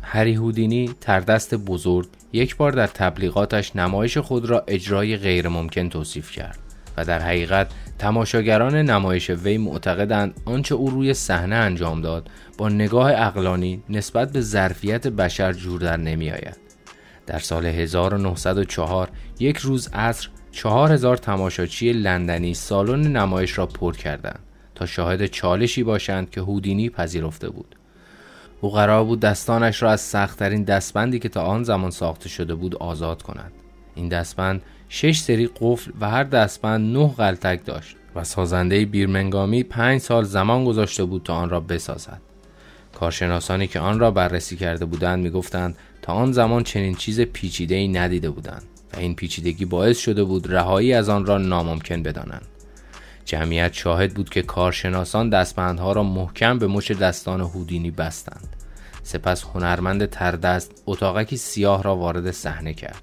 هری 0.02 0.34
هودینی 0.34 0.94
تردست 1.00 1.54
بزرگ 1.54 2.08
یک 2.32 2.56
بار 2.56 2.72
در 2.72 2.86
تبلیغاتش 2.86 3.76
نمایش 3.76 4.18
خود 4.18 4.46
را 4.46 4.64
اجرای 4.68 5.16
غیرممکن 5.16 5.88
توصیف 5.88 6.30
کرد 6.30 6.58
و 6.96 7.04
در 7.04 7.18
حقیقت 7.18 7.70
تماشاگران 7.98 8.74
نمایش 8.74 9.30
وی 9.30 9.58
معتقدند 9.58 10.40
آنچه 10.44 10.74
او 10.74 10.90
روی 10.90 11.14
صحنه 11.14 11.54
انجام 11.54 12.00
داد 12.00 12.30
با 12.58 12.68
نگاه 12.68 13.12
اقلانی 13.14 13.82
نسبت 13.88 14.32
به 14.32 14.40
ظرفیت 14.40 15.06
بشر 15.06 15.52
جور 15.52 15.80
در 15.80 15.96
نمی 15.96 16.30
آید. 16.30 16.56
در 17.26 17.38
سال 17.38 17.66
1904 17.66 19.08
یک 19.38 19.56
روز 19.56 19.88
عصر 19.92 20.28
چهار 20.52 20.92
هزار 20.92 21.16
تماشاچی 21.16 21.92
لندنی 21.92 22.54
سالن 22.54 23.16
نمایش 23.16 23.58
را 23.58 23.66
پر 23.66 23.96
کردند 23.96 24.38
تا 24.74 24.86
شاهد 24.86 25.26
چالشی 25.26 25.82
باشند 25.82 26.30
که 26.30 26.40
هودینی 26.40 26.90
پذیرفته 26.90 27.50
بود. 27.50 27.76
او 28.60 28.70
قرار 28.70 29.04
بود 29.04 29.20
دستانش 29.20 29.82
را 29.82 29.90
از 29.90 30.00
سختترین 30.00 30.64
دستبندی 30.64 31.18
که 31.18 31.28
تا 31.28 31.42
آن 31.42 31.62
زمان 31.62 31.90
ساخته 31.90 32.28
شده 32.28 32.54
بود 32.54 32.76
آزاد 32.76 33.22
کند. 33.22 33.52
این 33.94 34.08
دستبند 34.08 34.62
شش 34.88 35.18
سری 35.18 35.50
قفل 35.60 35.90
و 36.00 36.10
هر 36.10 36.24
دستبند 36.24 36.96
نه 36.96 37.08
غلطک 37.08 37.64
داشت 37.64 37.96
و 38.14 38.24
سازنده 38.24 38.84
بیرمنگامی 38.84 39.62
پنج 39.62 40.00
سال 40.00 40.24
زمان 40.24 40.64
گذاشته 40.64 41.04
بود 41.04 41.22
تا 41.22 41.34
آن 41.34 41.50
را 41.50 41.60
بسازد. 41.60 42.20
کارشناسانی 42.94 43.66
که 43.66 43.80
آن 43.80 43.98
را 43.98 44.10
بررسی 44.10 44.56
کرده 44.56 44.84
بودند 44.84 45.22
می‌گفتند 45.24 45.76
تا 46.02 46.12
آن 46.12 46.32
زمان 46.32 46.62
چنین 46.62 46.94
چیز 46.94 47.20
پیچیده 47.20 47.74
ای 47.74 47.88
ندیده 47.88 48.30
بودند 48.30 48.62
و 48.94 48.98
این 48.98 49.14
پیچیدگی 49.14 49.64
باعث 49.64 49.98
شده 49.98 50.24
بود 50.24 50.54
رهایی 50.54 50.92
از 50.92 51.08
آن 51.08 51.26
را 51.26 51.38
ناممکن 51.38 52.02
بدانند. 52.02 52.53
جمعیت 53.24 53.72
شاهد 53.72 54.14
بود 54.14 54.30
که 54.30 54.42
کارشناسان 54.42 55.30
دستبندها 55.30 55.92
را 55.92 56.02
محکم 56.02 56.58
به 56.58 56.66
مش 56.66 56.90
دستان 56.90 57.40
هودینی 57.40 57.90
بستند. 57.90 58.56
سپس 59.02 59.44
هنرمند 59.44 60.06
تردست 60.06 60.82
اتاقکی 60.86 61.36
سیاه 61.36 61.82
را 61.82 61.96
وارد 61.96 62.30
صحنه 62.30 62.74
کرد. 62.74 63.02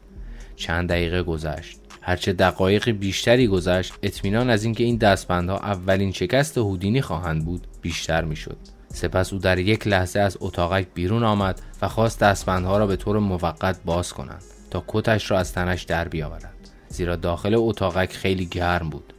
چند 0.56 0.90
دقیقه 0.90 1.24
گذشت 1.24 1.80
هرچه 2.01 2.34
دقایق 2.34 2.90
بیشتری 2.90 3.48
گذشت 3.48 3.94
اطمینان 4.04 4.50
از 4.50 4.63
اینکه 4.63 4.84
این 4.84 4.98
دستبندها 4.98 5.58
اولین 5.58 6.12
شکست 6.12 6.58
هودینی 6.58 7.01
خواهند 7.01 7.46
بود 7.46 7.68
بیشتر 7.82 8.24
می‌شد 8.24 8.58
سپس 8.94 9.34
او 9.34 9.40
در 9.40 9.60
یک 9.60 9.88
لحظه 9.88 10.20
از 10.20 10.38
اتاقک 10.40 10.88
بیرون 10.94 11.24
آمد 11.24 11.62
و 11.82 11.88
خواست 11.88 12.20
دستبندها 12.20 12.78
را 12.78 12.88
به 12.88 12.96
طور 12.96 13.20
موقت 13.20 13.80
باز 13.86 14.13
کنند 14.13 14.44
تا 14.72 14.84
کتش 14.88 15.32
را 15.32 15.40
از 15.40 15.54
تنش 15.54 15.84
در 15.84 16.08
بیاورد 16.08 16.54
زیرا 16.90 17.16
داخل 17.16 17.56
اتاقک 17.58 18.13
خیلی 18.13 18.46
گرم 18.46 18.90
بود 18.90 19.13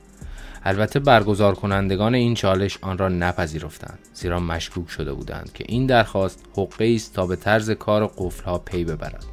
البته 0.65 0.99
برگزار 0.99 1.55
کنندگان 1.55 2.15
این 2.15 2.35
چالش 2.35 2.79
آن 2.81 2.99
را 2.99 3.09
نپذیرفتند 3.09 3.99
زیرا 4.15 4.41
مشکوک 4.41 4.91
شده 4.91 5.13
بودند 5.13 5.53
که 5.53 5.65
این 5.69 5.87
درخواست 5.87 6.45
حقه 6.57 6.93
است 6.95 7.15
تا 7.15 7.27
به 7.27 7.37
طرز 7.37 7.71
کار 7.71 8.07
قفلها 8.07 8.59
پی 8.59 8.85
ببرد. 8.85 9.25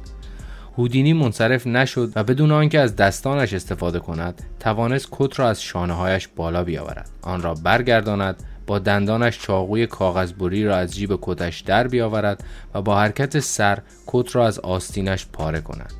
هودینی 0.78 1.12
منصرف 1.12 1.66
نشد 1.66 2.12
و 2.16 2.24
بدون 2.24 2.52
آنکه 2.52 2.80
از 2.80 2.96
دستانش 2.96 3.54
استفاده 3.54 3.98
کند 3.98 4.42
توانست 4.60 5.08
کت 5.10 5.38
را 5.38 5.48
از 5.48 5.62
شانه 5.62 5.92
هایش 5.92 6.28
بالا 6.28 6.64
بیاورد. 6.64 7.10
آن 7.22 7.42
را 7.42 7.54
برگرداند 7.54 8.42
با 8.66 8.78
دندانش 8.78 9.38
چاقوی 9.38 9.86
کاغذبری 9.86 10.64
را 10.64 10.76
از 10.76 10.94
جیب 10.94 11.18
کتش 11.22 11.60
در 11.60 11.88
بیاورد 11.88 12.44
و 12.74 12.82
با 12.82 12.98
حرکت 12.98 13.40
سر 13.40 13.78
کت 14.06 14.36
را 14.36 14.46
از 14.46 14.58
آستینش 14.58 15.26
پاره 15.32 15.60
کند. 15.60 15.92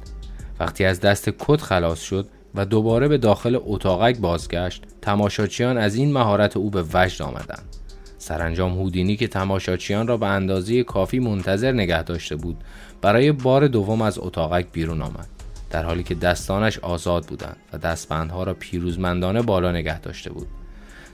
وقتی 0.61 0.85
از 0.85 1.01
دست 1.01 1.31
کت 1.39 1.61
خلاص 1.61 2.01
شد 2.01 2.29
و 2.55 2.65
دوباره 2.65 3.09
به 3.09 3.19
داخل 3.19 3.59
اتاقک 3.65 4.19
بازگشت 4.19 4.85
تماشاچیان 5.03 5.79
از 5.79 5.95
این 5.95 6.13
مهارت 6.13 6.57
او 6.57 6.71
به 6.71 6.85
وجد 6.93 7.23
آمدند. 7.23 7.77
سرانجام 8.19 8.73
هودینی 8.73 9.17
که 9.17 9.29
تماشاچیان 9.29 10.07
را 10.07 10.17
به 10.17 10.27
اندازه 10.27 10.83
کافی 10.83 11.19
منتظر 11.19 11.73
نگه 11.73 12.03
داشته 12.03 12.37
بود 12.37 12.57
برای 13.03 13.33
بار 13.33 13.69
دوم 13.69 14.03
از 14.03 14.19
اتاقک 14.19 14.67
بیرون 14.73 15.03
آمد. 15.03 15.27
در 15.71 15.85
حالی 15.85 16.03
که 16.03 16.15
دستانش 16.15 16.79
آزاد 16.79 17.27
بودند 17.27 17.57
و 17.73 17.79
دستبندها 17.79 18.43
را 18.43 18.55
پیروزمندانه 18.55 19.43
بالا 19.43 19.73
نگه 19.73 20.01
داشته 20.01 20.33
بود. 20.33 20.47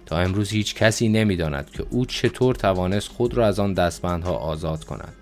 تا 0.06 0.18
امروز 0.18 0.50
هیچ 0.50 0.74
کسی 0.74 1.08
نمی‌داند 1.08 1.70
که 1.70 1.86
او 1.90 2.06
چطور 2.06 2.54
توانست 2.54 3.08
خود 3.08 3.34
را 3.34 3.46
از 3.46 3.60
آن 3.60 3.74
دستبندها 3.74 4.36
آزاد 4.36 4.84
کند. 4.84 5.14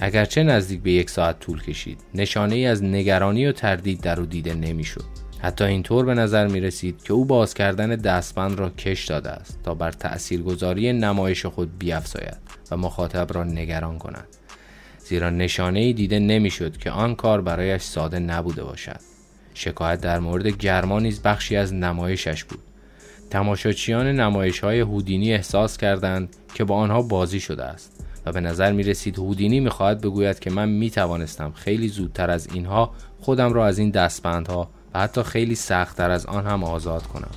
اگرچه 0.00 0.42
نزدیک 0.42 0.82
به 0.82 0.92
یک 0.92 1.10
ساعت 1.10 1.40
طول 1.40 1.62
کشید 1.62 2.00
نشانه 2.14 2.54
ای 2.54 2.66
از 2.66 2.84
نگرانی 2.84 3.46
و 3.46 3.52
تردید 3.52 4.00
در 4.00 4.20
او 4.20 4.26
دیده 4.26 4.54
نمی‌شد. 4.54 5.29
حتی 5.42 5.64
اینطور 5.64 6.04
به 6.04 6.14
نظر 6.14 6.46
می 6.46 6.60
رسید 6.60 7.02
که 7.02 7.12
او 7.12 7.24
باز 7.24 7.54
کردن 7.54 7.88
دستبند 7.96 8.58
را 8.58 8.70
کش 8.70 9.04
داده 9.04 9.30
است 9.30 9.58
تا 9.62 9.74
بر 9.74 9.90
تأثیرگذاری 9.92 10.92
نمایش 10.92 11.46
خود 11.46 11.78
بیافزاید 11.78 12.36
و 12.70 12.76
مخاطب 12.76 13.32
را 13.32 13.44
نگران 13.44 13.98
کند. 13.98 14.28
زیرا 14.98 15.30
نشانه 15.30 15.78
ای 15.78 15.92
دیده 15.92 16.18
نمی‌شد 16.18 16.76
که 16.76 16.90
آن 16.90 17.14
کار 17.14 17.40
برایش 17.40 17.82
ساده 17.82 18.18
نبوده 18.18 18.64
باشد. 18.64 19.00
شکایت 19.54 20.00
در 20.00 20.18
مورد 20.18 20.46
گرما 20.46 21.00
نیز 21.00 21.22
بخشی 21.22 21.56
از 21.56 21.74
نمایشش 21.74 22.44
بود. 22.44 22.62
تماشاچیان 23.30 24.06
نمایش 24.06 24.60
های 24.60 24.80
هودینی 24.80 25.34
احساس 25.34 25.76
کردند 25.76 26.36
که 26.54 26.64
با 26.64 26.74
آنها 26.74 27.02
بازی 27.02 27.40
شده 27.40 27.64
است 27.64 28.04
و 28.26 28.32
به 28.32 28.40
نظر 28.40 28.72
می 28.72 28.82
رسید 28.82 29.18
هودینی 29.18 29.60
می 29.60 29.70
خواهد 29.70 30.00
بگوید 30.00 30.38
که 30.38 30.50
من 30.50 30.68
می 30.68 30.90
توانستم 30.90 31.52
خیلی 31.52 31.88
زودتر 31.88 32.30
از 32.30 32.48
اینها 32.54 32.94
خودم 33.20 33.52
را 33.52 33.66
از 33.66 33.78
این 33.78 33.90
دستبندها 33.90 34.70
و 34.94 35.00
حتی 35.00 35.22
خیلی 35.22 35.54
سختتر 35.54 36.10
از 36.10 36.26
آن 36.26 36.46
هم 36.46 36.64
آزاد 36.64 37.02
کنم. 37.02 37.30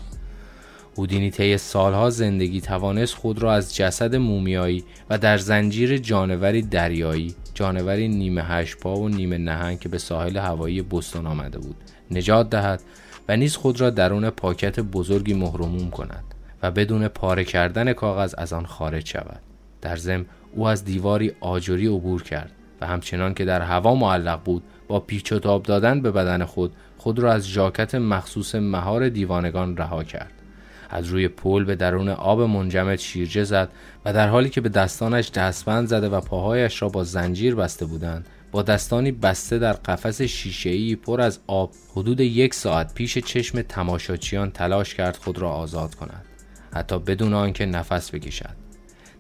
هودینی 0.98 1.32
طی 1.32 1.58
سالها 1.58 2.10
زندگی 2.10 2.62
توانست 2.62 3.16
خود 3.16 3.42
را 3.42 3.54
از 3.54 3.76
جسد 3.76 4.16
مومیایی 4.16 4.84
و 5.10 5.18
در 5.18 5.38
زنجیر 5.38 5.98
جانوری 5.98 6.62
دریایی 6.62 7.36
جانوری 7.54 8.08
نیمه 8.08 8.44
هشپا 8.44 8.96
و 8.96 9.10
نیمه 9.10 9.38
نهنگ 9.38 9.80
که 9.80 9.90
به 9.90 9.98
ساحل 9.98 10.38
هوایی 10.38 10.82
بستون 10.82 11.28
آمده 11.28 11.60
بود 11.60 11.76
نجات 12.12 12.50
دهد 12.50 12.82
و 13.30 13.38
نیز 13.38 13.56
خود 13.56 13.82
را 13.82 13.90
درون 13.90 14.30
پاکت 14.30 14.80
بزرگی 14.80 15.34
مهرموم 15.34 15.90
کند 15.90 16.24
و 16.64 16.72
بدون 16.72 17.08
پاره 17.08 17.44
کردن 17.44 17.94
کاغذ 17.94 18.36
از 18.38 18.54
آن 18.54 18.66
خارج 18.66 19.08
شود. 19.08 19.40
در 19.82 19.96
ضمن 19.96 20.26
او 20.56 20.68
از 20.68 20.86
دیواری 20.86 21.32
آجری 21.40 21.88
عبور 21.88 22.24
کرد 22.24 22.52
و 22.82 22.88
همچنان 22.88 23.34
که 23.34 23.46
در 23.46 23.62
هوا 23.62 23.96
معلق 23.96 24.44
بود 24.44 24.64
با 24.88 25.00
پیچ 25.00 25.32
و 25.32 25.40
تاب 25.40 25.64
دادن 25.64 26.02
به 26.02 26.12
بدن 26.12 26.46
خود 26.46 26.74
خود 27.04 27.20
را 27.20 27.34
از 27.34 27.48
ژاکت 27.48 27.96
مخصوص 27.96 28.56
مهار 28.56 29.10
دیوانگان 29.10 29.78
رها 29.78 30.04
کرد 30.04 30.32
از 30.90 31.08
روی 31.08 31.28
پل 31.28 31.64
به 31.64 31.76
درون 31.76 32.10
آب 32.10 32.42
منجمد 32.42 33.00
شیرجه 33.00 33.44
زد 33.44 33.70
و 34.06 34.14
در 34.14 34.28
حالی 34.28 34.50
که 34.50 34.62
به 34.62 34.70
دستانش 34.70 35.32
دستبند 35.32 35.88
زده 35.88 36.10
و 36.10 36.22
پاهایش 36.22 36.82
را 36.82 36.90
با 36.90 37.04
زنجیر 37.04 37.56
بسته 37.56 37.86
بودند 37.86 38.28
با 38.52 38.62
دستانی 38.62 39.12
بسته 39.12 39.60
در 39.60 39.74
قفس 39.74 40.22
شیشه‌ای 40.22 40.96
پر 40.96 41.22
از 41.22 41.40
آب 41.48 41.72
حدود 41.92 42.20
یک 42.20 42.54
ساعت 42.54 42.94
پیش 42.94 43.18
چشم 43.18 43.62
تماشاچیان 43.62 44.52
تلاش 44.52 44.96
کرد 44.96 45.18
خود 45.18 45.38
را 45.38 45.52
آزاد 45.52 45.96
کند 45.96 46.26
حتی 46.74 47.00
بدون 47.00 47.34
آنکه 47.34 47.66
نفس 47.66 48.16
بکشد 48.16 48.56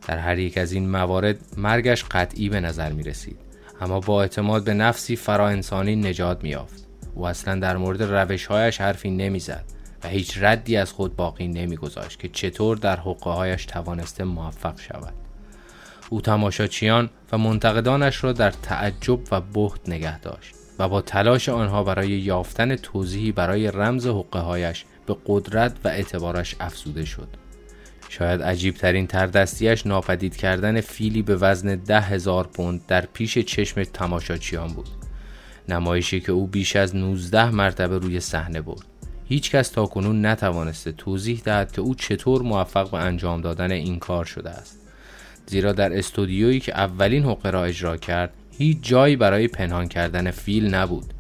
در 0.08 0.18
هر 0.18 0.40
یک 0.40 0.58
از 0.58 0.72
این 0.72 0.90
موارد 0.90 1.38
مرگش 1.58 2.06
قطعی 2.12 2.50
به 2.50 2.60
نظر 2.60 2.92
می 2.92 3.04
رسید 3.04 3.38
اما 3.82 4.00
با 4.00 4.22
اعتماد 4.22 4.63
به 4.63 4.74
نفسی 4.74 5.16
فراانسانی 5.16 5.96
نجات 5.96 6.44
می 6.44 6.56
آفد. 6.56 6.83
او 7.15 7.27
اصلا 7.27 7.60
در 7.60 7.77
مورد 7.77 8.03
روشهایش 8.03 8.82
حرفی 8.82 9.12
نمی‌زد 9.12 9.65
و 10.03 10.08
هیچ 10.08 10.38
ردی 10.41 10.77
از 10.77 10.91
خود 10.91 11.15
باقی 11.15 11.48
نمیگذاشت 11.48 12.20
که 12.20 12.29
چطور 12.29 12.77
در 12.77 12.96
حقههایش 13.00 13.65
توانسته 13.65 14.24
موفق 14.24 14.79
شود. 14.79 15.13
او 16.10 16.22
تماشاچیان 16.22 17.10
و 17.32 17.38
منتقدانش 17.38 18.24
را 18.24 18.34
در 18.34 18.51
تعجب 18.51 19.20
و 19.32 19.41
بهت 19.41 19.79
نگه 19.88 20.20
داشت 20.20 20.55
و 20.79 20.89
با 20.89 21.01
تلاش 21.01 21.50
آنها 21.50 21.84
برای 21.84 22.10
یافتن 22.10 22.75
توضیحی 22.75 23.32
برای 23.32 23.72
رمز 23.72 24.08
حقههایش 24.08 24.86
به 25.05 25.15
قدرت 25.25 25.74
و 25.84 25.88
اعتبارش 25.88 26.55
افزوده 26.60 27.05
شد. 27.05 27.27
شاید 28.10 28.41
عجیب 28.41 28.75
ترین 28.75 29.08
تردستیش 29.08 29.88
ناپدید 29.88 30.36
کردن 30.36 30.82
فیلی 30.82 31.22
به 31.22 31.36
وزن 31.36 31.75
ده 31.75 32.01
هزار 32.01 32.48
پوند 32.48 32.86
در 32.86 33.05
پیش 33.05 33.38
چشم 33.38 33.84
تماشاچیان 33.84 34.67
بود. 34.67 35.02
نمایشی 35.70 36.20
که 36.20 36.32
او 36.32 36.48
بیش 36.48 36.75
از 36.75 36.96
19 36.96 37.50
مرتبه 37.50 37.98
روی 37.98 38.20
صحنه 38.20 38.62
برد. 38.62 38.86
هیچ 39.25 39.51
کس 39.51 39.70
تا 39.70 39.86
کنون 39.86 40.25
نتوانسته 40.25 40.91
توضیح 40.91 41.41
دهد 41.46 41.72
که 41.72 41.82
او 41.82 41.96
چطور 41.96 42.41
موفق 42.41 42.91
به 42.91 42.98
انجام 42.98 43.41
دادن 43.41 43.72
این 43.72 44.00
کار 44.00 44.25
شده 44.25 44.50
است. 44.50 44.79
زیرا 45.46 45.74
در 45.74 45.98
استودیویی 45.98 46.60
که 46.60 46.77
اولین 46.77 47.24
حقه 47.24 47.50
را 47.50 47.63
اجرا 47.63 47.98
کرد 47.98 48.34
هیچ 48.58 48.77
جایی 48.82 49.15
برای 49.15 49.48
پنهان 49.48 49.88
کردن 49.88 50.32
فیل 50.32 50.75
نبود. 50.75 51.13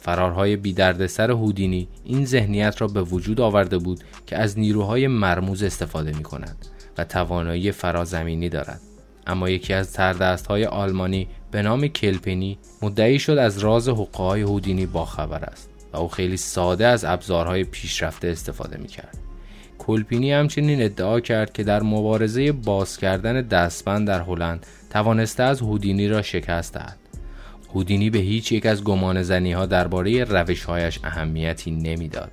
فرارهای 0.00 0.56
بیدردسر 0.56 1.30
هودینی 1.30 1.88
این 2.04 2.24
ذهنیت 2.24 2.80
را 2.80 2.86
به 2.88 3.02
وجود 3.02 3.40
آورده 3.40 3.78
بود 3.78 4.04
که 4.26 4.38
از 4.38 4.58
نیروهای 4.58 5.08
مرموز 5.08 5.62
استفاده 5.62 6.16
می 6.16 6.22
کند 6.22 6.56
و 6.98 7.04
توانایی 7.04 7.72
فرازمینی 7.72 8.48
دارد. 8.48 8.80
اما 9.26 9.50
یکی 9.50 9.72
از 9.72 9.92
تردست 9.92 10.46
های 10.46 10.64
آلمانی 10.64 11.28
به 11.54 11.62
نام 11.62 11.88
کلپنی 11.88 12.58
مدعی 12.82 13.18
شد 13.18 13.38
از 13.38 13.58
راز 13.58 13.88
حقه 13.88 14.22
های 14.22 14.42
هودینی 14.42 14.86
باخبر 14.86 15.44
است 15.44 15.70
و 15.92 15.96
او 15.96 16.08
خیلی 16.08 16.36
ساده 16.36 16.86
از 16.86 17.04
ابزارهای 17.04 17.64
پیشرفته 17.64 18.28
استفاده 18.28 18.76
می 18.76 18.88
کرد. 18.88 19.18
کلپینی 19.78 20.32
همچنین 20.32 20.82
ادعا 20.82 21.20
کرد 21.20 21.52
که 21.52 21.64
در 21.64 21.82
مبارزه 21.82 22.52
باز 22.52 22.96
کردن 22.96 23.42
دستبند 23.42 24.06
در 24.06 24.20
هلند 24.20 24.66
توانسته 24.90 25.42
از 25.42 25.60
هودینی 25.60 26.08
را 26.08 26.22
شکست 26.22 26.74
دهد. 26.74 26.98
هودینی 27.74 28.10
به 28.10 28.18
هیچ 28.18 28.52
یک 28.52 28.66
از 28.66 28.84
گمان 28.84 29.22
زنی 29.22 29.52
ها 29.52 29.66
درباره 29.66 30.24
روشهایش 30.24 31.00
اهمیتی 31.04 31.70
نمی‌داد. 31.70 32.32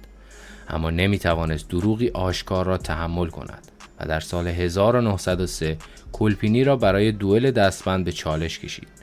اما 0.70 0.90
نمی 0.90 1.20
توانست 1.20 1.70
دروغی 1.70 2.10
آشکار 2.10 2.66
را 2.66 2.78
تحمل 2.78 3.28
کند 3.28 3.72
و 4.00 4.06
در 4.06 4.20
سال 4.20 4.48
1903 4.48 5.78
کلپینی 6.12 6.64
را 6.64 6.76
برای 6.76 7.12
دوئل 7.12 7.52
دستبند 7.52 8.06
به 8.06 8.12
چالش 8.12 8.60
کشید. 8.60 9.01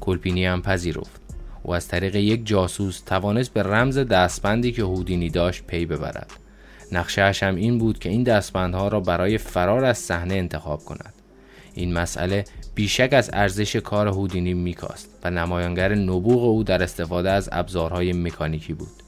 کلپینی 0.00 0.46
هم 0.46 0.62
پذیرفت. 0.62 1.20
او 1.62 1.74
از 1.74 1.88
طریق 1.88 2.14
یک 2.16 2.46
جاسوس 2.46 3.00
توانست 3.00 3.52
به 3.52 3.62
رمز 3.62 3.98
دستبندی 3.98 4.72
که 4.72 4.82
هودینی 4.82 5.30
داشت 5.30 5.64
پی 5.66 5.86
ببرد. 5.86 6.30
نقشهش 6.92 7.42
هم 7.42 7.54
این 7.54 7.78
بود 7.78 7.98
که 7.98 8.08
این 8.08 8.22
دستبندها 8.22 8.88
را 8.88 9.00
برای 9.00 9.38
فرار 9.38 9.84
از 9.84 9.98
صحنه 9.98 10.34
انتخاب 10.34 10.84
کند. 10.84 11.14
این 11.74 11.92
مسئله 11.92 12.44
بیشک 12.74 13.08
از 13.12 13.30
ارزش 13.32 13.76
کار 13.76 14.08
هودینی 14.08 14.54
میکاست 14.54 15.08
و 15.24 15.30
نمایانگر 15.30 15.94
نبوغ 15.94 16.44
او 16.44 16.64
در 16.64 16.82
استفاده 16.82 17.30
از 17.30 17.48
ابزارهای 17.52 18.12
مکانیکی 18.12 18.72
بود. 18.72 19.02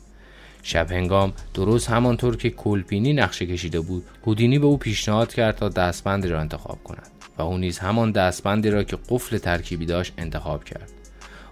شب 0.62 0.92
هنگام 0.92 1.32
درست 1.54 1.90
همانطور 1.90 2.36
که 2.36 2.50
کلپینی 2.50 3.12
نقشه 3.12 3.46
کشیده 3.46 3.80
بود 3.80 4.04
هودینی 4.26 4.58
به 4.58 4.66
او 4.66 4.76
پیشنهاد 4.76 5.34
کرد 5.34 5.56
تا 5.56 5.68
دستبندی 5.68 6.28
را 6.28 6.40
انتخاب 6.40 6.84
کند 6.84 7.11
و 7.38 7.42
او 7.42 7.58
نیز 7.58 7.78
همان 7.78 8.12
دستبندی 8.12 8.70
را 8.70 8.82
که 8.82 8.98
قفل 9.08 9.38
ترکیبی 9.38 9.86
داشت 9.86 10.12
انتخاب 10.18 10.64
کرد. 10.64 10.90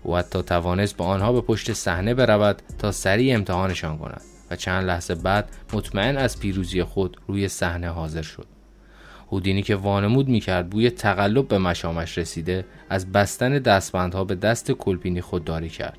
او 0.03 0.17
حتی 0.17 0.43
توانست 0.43 0.97
با 0.97 1.05
آنها 1.05 1.33
به 1.33 1.41
پشت 1.41 1.73
صحنه 1.73 2.15
برود 2.15 2.63
تا 2.79 2.93
سریع 2.93 3.35
امتحانشان 3.35 3.99
کند 3.99 4.23
و 4.51 4.57
چند 4.57 4.87
لحظه 4.87 5.15
بعد 5.15 5.49
مطمئن 5.73 6.17
از 6.17 6.41
پیروزی 6.41 6.83
خود 6.83 7.17
روی 7.29 7.49
صحنه 7.49 7.89
حاضر 7.89 8.23
شد. 8.23 8.47
هودینی 9.33 9.63
که 9.63 9.77
وانمود 9.77 10.29
می‌کرد 10.29 10.71
بوی 10.71 10.91
تقلب 10.91 11.49
به 11.49 11.59
مشامش 11.59 12.19
رسیده 12.19 12.65
از 12.89 13.13
بستن 13.13 13.59
دستبندها 13.59 14.25
به 14.25 14.35
دست 14.35 14.73
کلپینی 14.73 15.21
خودداری 15.21 15.69
کرد. 15.69 15.99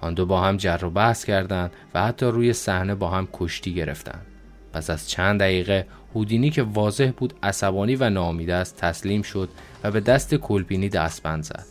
آن 0.00 0.14
دو 0.14 0.26
با 0.26 0.40
هم 0.40 0.56
جر 0.56 0.84
و 0.84 0.90
بحث 0.90 1.24
کردند 1.24 1.72
و 1.94 2.02
حتی 2.02 2.26
روی 2.26 2.52
صحنه 2.52 2.94
با 2.94 3.10
هم 3.10 3.28
کشتی 3.32 3.74
گرفتند. 3.74 4.26
پس 4.72 4.90
از 4.90 5.10
چند 5.10 5.40
دقیقه 5.40 5.86
هودینی 6.14 6.50
که 6.50 6.62
واضح 6.62 7.10
بود 7.16 7.34
عصبانی 7.42 7.96
و 7.96 8.10
ناامید 8.10 8.50
است 8.50 8.76
تسلیم 8.76 9.22
شد 9.22 9.48
و 9.84 9.90
به 9.90 10.00
دست 10.00 10.34
کلپینی 10.34 10.88
دستبند 10.88 11.44
زد. 11.44 11.66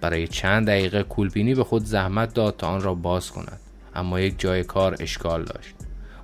برای 0.00 0.28
چند 0.28 0.66
دقیقه 0.66 1.02
کلپینی 1.02 1.54
به 1.54 1.64
خود 1.64 1.84
زحمت 1.84 2.34
داد 2.34 2.56
تا 2.56 2.66
آن 2.66 2.82
را 2.82 2.94
باز 2.94 3.30
کند 3.30 3.60
اما 3.94 4.20
یک 4.20 4.34
جای 4.38 4.64
کار 4.64 4.96
اشکال 5.00 5.44
داشت. 5.44 5.74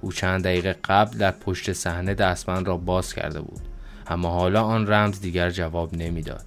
او 0.01 0.13
چند 0.13 0.45
دقیقه 0.45 0.77
قبل 0.85 1.19
در 1.19 1.31
پشت 1.31 1.73
صحنه 1.73 2.15
دستبند 2.15 2.67
را 2.67 2.77
باز 2.77 3.15
کرده 3.15 3.41
بود 3.41 3.61
اما 4.07 4.31
حالا 4.31 4.63
آن 4.63 4.87
رمز 4.87 5.21
دیگر 5.21 5.51
جواب 5.51 5.97
نمی‌داد. 5.97 6.45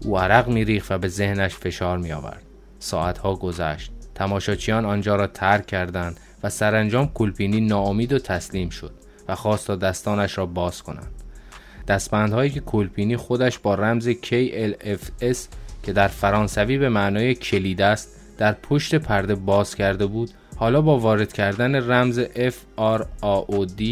او 0.00 0.18
عرق 0.18 0.48
میریخت 0.48 0.92
و 0.92 0.98
به 0.98 1.08
ذهنش 1.08 1.54
فشار 1.54 1.98
می 1.98 2.12
آورد 2.12 2.42
ساعتها 2.78 3.34
گذشت. 3.34 3.92
تماشاچیان 4.14 4.84
آنجا 4.84 5.16
را 5.16 5.26
ترک 5.26 5.66
کردند 5.66 6.20
و 6.42 6.50
سرانجام 6.50 7.10
کلپینی 7.14 7.60
ناامید 7.60 8.12
و 8.12 8.18
تسلیم 8.18 8.68
شد. 8.68 8.94
و 9.28 9.34
خواست 9.34 9.66
تا 9.66 9.76
دستانش 9.76 10.38
را 10.38 10.46
باز 10.46 10.82
کنند. 10.82 11.12
دستبندهایی 11.88 12.50
که 12.50 12.60
کلپینی 12.60 13.16
خودش 13.16 13.58
با 13.58 13.74
رمز 13.74 14.08
KLFS 14.08 15.36
که 15.82 15.92
در 15.92 16.08
فرانسوی 16.08 16.78
به 16.78 16.88
معنای 16.88 17.34
کلید 17.34 17.82
است 17.82 18.16
در 18.38 18.52
پشت 18.52 18.94
پرده 18.94 19.34
باز 19.34 19.74
کرده 19.74 20.06
بود 20.06 20.30
حالا 20.56 20.80
با 20.80 20.98
وارد 20.98 21.32
کردن 21.32 21.74
رمز 21.90 22.20
FRAOD 22.20 23.82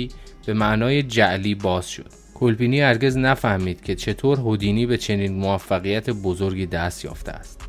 به 0.47 0.55
معنای 0.55 1.03
جعلی 1.03 1.55
باز 1.55 1.89
شد. 1.91 2.11
کلپینی 2.35 2.81
هرگز 2.81 3.17
نفهمید 3.17 3.83
که 3.83 3.95
چطور 3.95 4.39
هودینی 4.39 4.87
به 4.87 4.99
چنین 4.99 5.35
موفقیت 5.37 6.11
بزرگی 6.11 6.67
دست 6.67 7.05
یافته 7.05 7.33
است. 7.33 7.61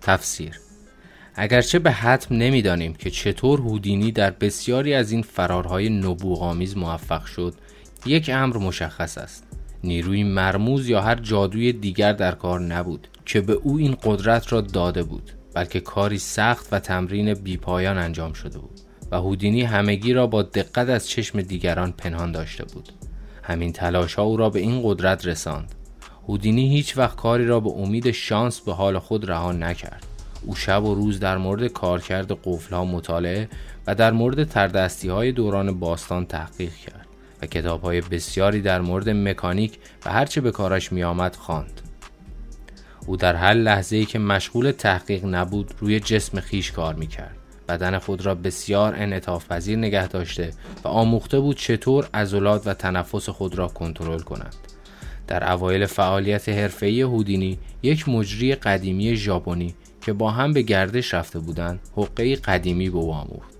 تفسیر 0.00 0.65
اگرچه 1.38 1.78
به 1.78 1.90
حتم 1.90 2.34
نمی‌دانیم 2.34 2.94
که 2.94 3.10
چطور 3.10 3.60
هودینی 3.60 4.12
در 4.12 4.30
بسیاری 4.30 4.94
از 4.94 5.12
این 5.12 5.22
فرارهای 5.22 5.88
نبوغامیز 5.88 6.76
موفق 6.76 7.24
شد 7.24 7.54
یک 8.06 8.30
امر 8.34 8.56
مشخص 8.56 9.18
است. 9.18 9.44
نیروی 9.84 10.24
مرموز 10.24 10.88
یا 10.88 11.00
هر 11.00 11.14
جادوی 11.14 11.72
دیگر 11.72 12.12
در 12.12 12.32
کار 12.32 12.60
نبود 12.60 13.08
که 13.24 13.40
به 13.40 13.52
او 13.52 13.78
این 13.78 13.96
قدرت 14.02 14.52
را 14.52 14.60
داده 14.60 15.02
بود 15.02 15.30
بلکه 15.54 15.80
کاری 15.80 16.18
سخت 16.18 16.68
و 16.72 16.78
تمرین 16.78 17.34
بیپایان 17.34 17.98
انجام 17.98 18.32
شده 18.32 18.58
بود 18.58 18.80
و 19.10 19.16
هودینی 19.16 19.62
همگی 19.62 20.12
را 20.12 20.26
با 20.26 20.42
دقت 20.42 20.88
از 20.88 21.08
چشم 21.08 21.42
دیگران 21.42 21.92
پنهان 21.92 22.32
داشته 22.32 22.64
بود. 22.64 22.88
همین 23.42 23.72
تلاش 23.72 24.14
ها 24.14 24.22
او 24.22 24.36
را 24.36 24.50
به 24.50 24.60
این 24.60 24.80
قدرت 24.84 25.26
رساند. 25.26 25.74
هودینی 26.28 26.68
هیچ 26.68 26.98
وقت 26.98 27.16
کاری 27.16 27.46
را 27.46 27.60
به 27.60 27.70
امید 27.70 28.10
شانس 28.10 28.60
به 28.60 28.72
حال 28.72 28.98
خود 28.98 29.30
رها 29.30 29.52
نکرد. 29.52 30.05
او 30.42 30.54
شب 30.54 30.84
و 30.84 30.94
روز 30.94 31.20
در 31.20 31.38
مورد 31.38 31.66
کارکرد 31.66 32.32
قفل 32.44 32.74
ها 32.74 32.84
مطالعه 32.84 33.48
و 33.86 33.94
در 33.94 34.12
مورد 34.12 34.44
تردستی 34.44 35.08
های 35.08 35.32
دوران 35.32 35.78
باستان 35.78 36.26
تحقیق 36.26 36.74
کرد 36.74 37.06
و 37.42 37.46
کتاب 37.46 37.82
های 37.82 38.00
بسیاری 38.00 38.60
در 38.60 38.80
مورد 38.80 39.08
مکانیک 39.08 39.78
و 40.06 40.12
هرچه 40.12 40.40
به 40.40 40.50
کارش 40.50 40.92
می 40.92 41.02
آمد 41.02 41.36
خواند. 41.36 41.80
او 43.06 43.16
در 43.16 43.34
هر 43.34 43.54
لحظه 43.54 43.96
ای 43.96 44.04
که 44.04 44.18
مشغول 44.18 44.70
تحقیق 44.70 45.24
نبود 45.24 45.74
روی 45.78 46.00
جسم 46.00 46.40
خیش 46.40 46.72
کار 46.72 46.94
می 46.94 47.06
کرد. 47.06 47.36
بدن 47.68 47.98
خود 47.98 48.26
را 48.26 48.34
بسیار 48.34 48.94
انعطاف 48.96 49.48
پذیر 49.48 49.78
نگه 49.78 50.08
داشته 50.08 50.50
و 50.84 50.88
آموخته 50.88 51.40
بود 51.40 51.56
چطور 51.56 52.08
عضلات 52.14 52.66
و 52.66 52.74
تنفس 52.74 53.28
خود 53.28 53.58
را 53.58 53.68
کنترل 53.68 54.20
کند. 54.20 54.54
در 55.26 55.52
اوایل 55.52 55.86
فعالیت 55.86 56.48
حرفه‌ای 56.48 57.02
هودینی 57.02 57.58
یک 57.82 58.08
مجری 58.08 58.54
قدیمی 58.54 59.16
ژاپنی 59.16 59.74
که 60.06 60.12
با 60.12 60.30
هم 60.30 60.52
به 60.52 60.62
گردش 60.62 61.14
رفته 61.14 61.38
بودند 61.38 61.80
حقه 61.96 62.36
قدیمی 62.36 62.90
به 62.90 62.98
او 62.98 63.12
آموخت. 63.12 63.54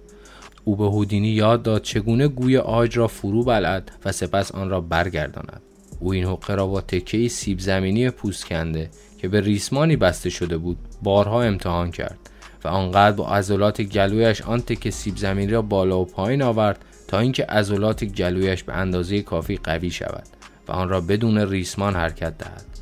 او 0.64 0.76
به 0.76 0.84
هودینی 0.84 1.28
یاد 1.28 1.62
داد 1.62 1.82
چگونه 1.82 2.28
گوی 2.28 2.56
آج 2.56 2.98
را 2.98 3.08
فرو 3.08 3.44
بلد 3.44 3.90
و 4.04 4.12
سپس 4.12 4.52
آن 4.52 4.70
را 4.70 4.80
برگرداند. 4.80 5.62
او 6.00 6.12
این 6.12 6.24
حقه 6.24 6.54
را 6.54 6.66
با 6.66 6.80
تکه 6.80 7.28
سیب 7.28 7.58
زمینی 7.58 8.10
پوست 8.10 8.44
کنده 8.44 8.90
که 9.18 9.28
به 9.28 9.40
ریسمانی 9.40 9.96
بسته 9.96 10.30
شده 10.30 10.58
بود 10.58 10.76
بارها 11.02 11.42
امتحان 11.42 11.90
کرد 11.90 12.18
و 12.64 12.68
آنقدر 12.68 13.16
با 13.16 13.28
عضلات 13.28 13.82
گلویش 13.82 14.42
آن 14.42 14.60
تکه 14.60 14.90
سیب 14.90 15.16
زمینی 15.16 15.52
را 15.52 15.62
بالا 15.62 16.00
و 16.00 16.04
پایین 16.04 16.42
آورد 16.42 16.84
تا 17.08 17.18
اینکه 17.18 17.44
عضلات 17.44 18.04
گلویش 18.04 18.62
به 18.62 18.72
اندازه 18.72 19.22
کافی 19.22 19.56
قوی 19.56 19.90
شود 19.90 20.26
و 20.68 20.72
آن 20.72 20.88
را 20.88 21.00
بدون 21.00 21.38
ریسمان 21.38 21.94
حرکت 21.94 22.38
دهد. 22.38 22.75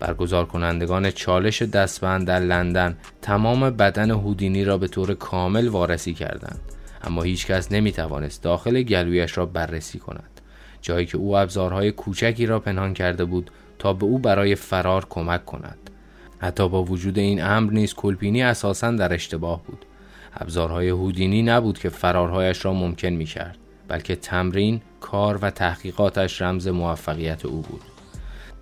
برگزار 0.00 0.44
کنندگان 0.44 1.10
چالش 1.10 1.62
دستبند 1.62 2.26
در 2.26 2.40
لندن 2.40 2.96
تمام 3.22 3.70
بدن 3.70 4.10
هودینی 4.10 4.64
را 4.64 4.78
به 4.78 4.88
طور 4.88 5.14
کامل 5.14 5.68
وارسی 5.68 6.14
کردند. 6.14 6.60
اما 7.04 7.22
هیچکس 7.22 7.72
نمی 7.72 7.92
توانست 7.92 8.42
داخل 8.42 8.82
گلویش 8.82 9.38
را 9.38 9.46
بررسی 9.46 9.98
کند. 9.98 10.40
جایی 10.82 11.06
که 11.06 11.18
او 11.18 11.36
ابزارهای 11.36 11.92
کوچکی 11.92 12.46
را 12.46 12.60
پنهان 12.60 12.94
کرده 12.94 13.24
بود 13.24 13.50
تا 13.78 13.92
به 13.92 14.04
او 14.04 14.18
برای 14.18 14.54
فرار 14.54 15.06
کمک 15.10 15.44
کند. 15.44 15.90
حتی 16.38 16.68
با 16.68 16.82
وجود 16.82 17.18
این 17.18 17.42
امر 17.42 17.72
نیز 17.72 17.94
کلپینی 17.94 18.42
اساسا 18.42 18.90
در 18.90 19.14
اشتباه 19.14 19.62
بود. 19.64 19.84
ابزارهای 20.36 20.88
هودینی 20.88 21.42
نبود 21.42 21.78
که 21.78 21.88
فرارهایش 21.88 22.64
را 22.64 22.72
ممکن 22.72 23.08
می 23.08 23.24
کرد 23.24 23.58
بلکه 23.88 24.16
تمرین، 24.16 24.80
کار 25.00 25.38
و 25.42 25.50
تحقیقاتش 25.50 26.42
رمز 26.42 26.68
موفقیت 26.68 27.44
او 27.44 27.62
بود. 27.62 27.82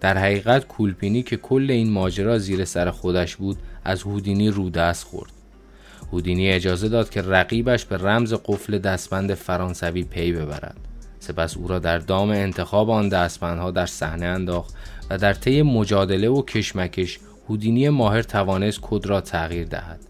در 0.00 0.18
حقیقت 0.18 0.66
کولپینی 0.66 1.22
که 1.22 1.36
کل 1.36 1.66
این 1.70 1.90
ماجرا 1.90 2.38
زیر 2.38 2.64
سر 2.64 2.90
خودش 2.90 3.36
بود 3.36 3.56
از 3.84 4.02
هودینی 4.02 4.50
رو 4.50 4.70
دست 4.70 5.04
خورد. 5.04 5.32
هودینی 6.12 6.52
اجازه 6.52 6.88
داد 6.88 7.10
که 7.10 7.22
رقیبش 7.22 7.84
به 7.84 7.96
رمز 7.96 8.34
قفل 8.34 8.78
دستبند 8.78 9.34
فرانسوی 9.34 10.04
پی 10.04 10.32
ببرد. 10.32 10.76
سپس 11.20 11.56
او 11.56 11.68
را 11.68 11.78
در 11.78 11.98
دام 11.98 12.30
انتخاب 12.30 12.90
آن 12.90 13.08
دستبندها 13.08 13.70
در 13.70 13.86
صحنه 13.86 14.26
انداخت 14.26 14.74
و 15.10 15.18
در 15.18 15.34
طی 15.34 15.62
مجادله 15.62 16.28
و 16.28 16.42
کشمکش 16.42 17.18
هودینی 17.48 17.88
ماهر 17.88 18.22
توانست 18.22 18.78
کد 18.82 19.06
را 19.06 19.20
تغییر 19.20 19.66
دهد. 19.66 20.00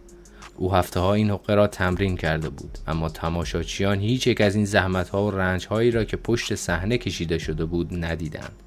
او 0.56 0.74
هفته 0.74 1.00
ها 1.00 1.14
این 1.14 1.30
حقه 1.30 1.54
را 1.54 1.66
تمرین 1.66 2.16
کرده 2.16 2.48
بود 2.48 2.78
اما 2.86 3.08
تماشاچیان 3.08 4.00
هیچ 4.00 4.26
یک 4.26 4.40
از 4.40 4.54
این 4.54 4.64
زحمت 4.64 5.08
ها 5.08 5.26
و 5.26 5.30
رنج 5.30 5.66
هایی 5.66 5.90
را 5.90 6.04
که 6.04 6.16
پشت 6.16 6.54
صحنه 6.54 6.98
کشیده 6.98 7.38
شده 7.38 7.64
بود 7.64 8.04
ندیدند. 8.04 8.62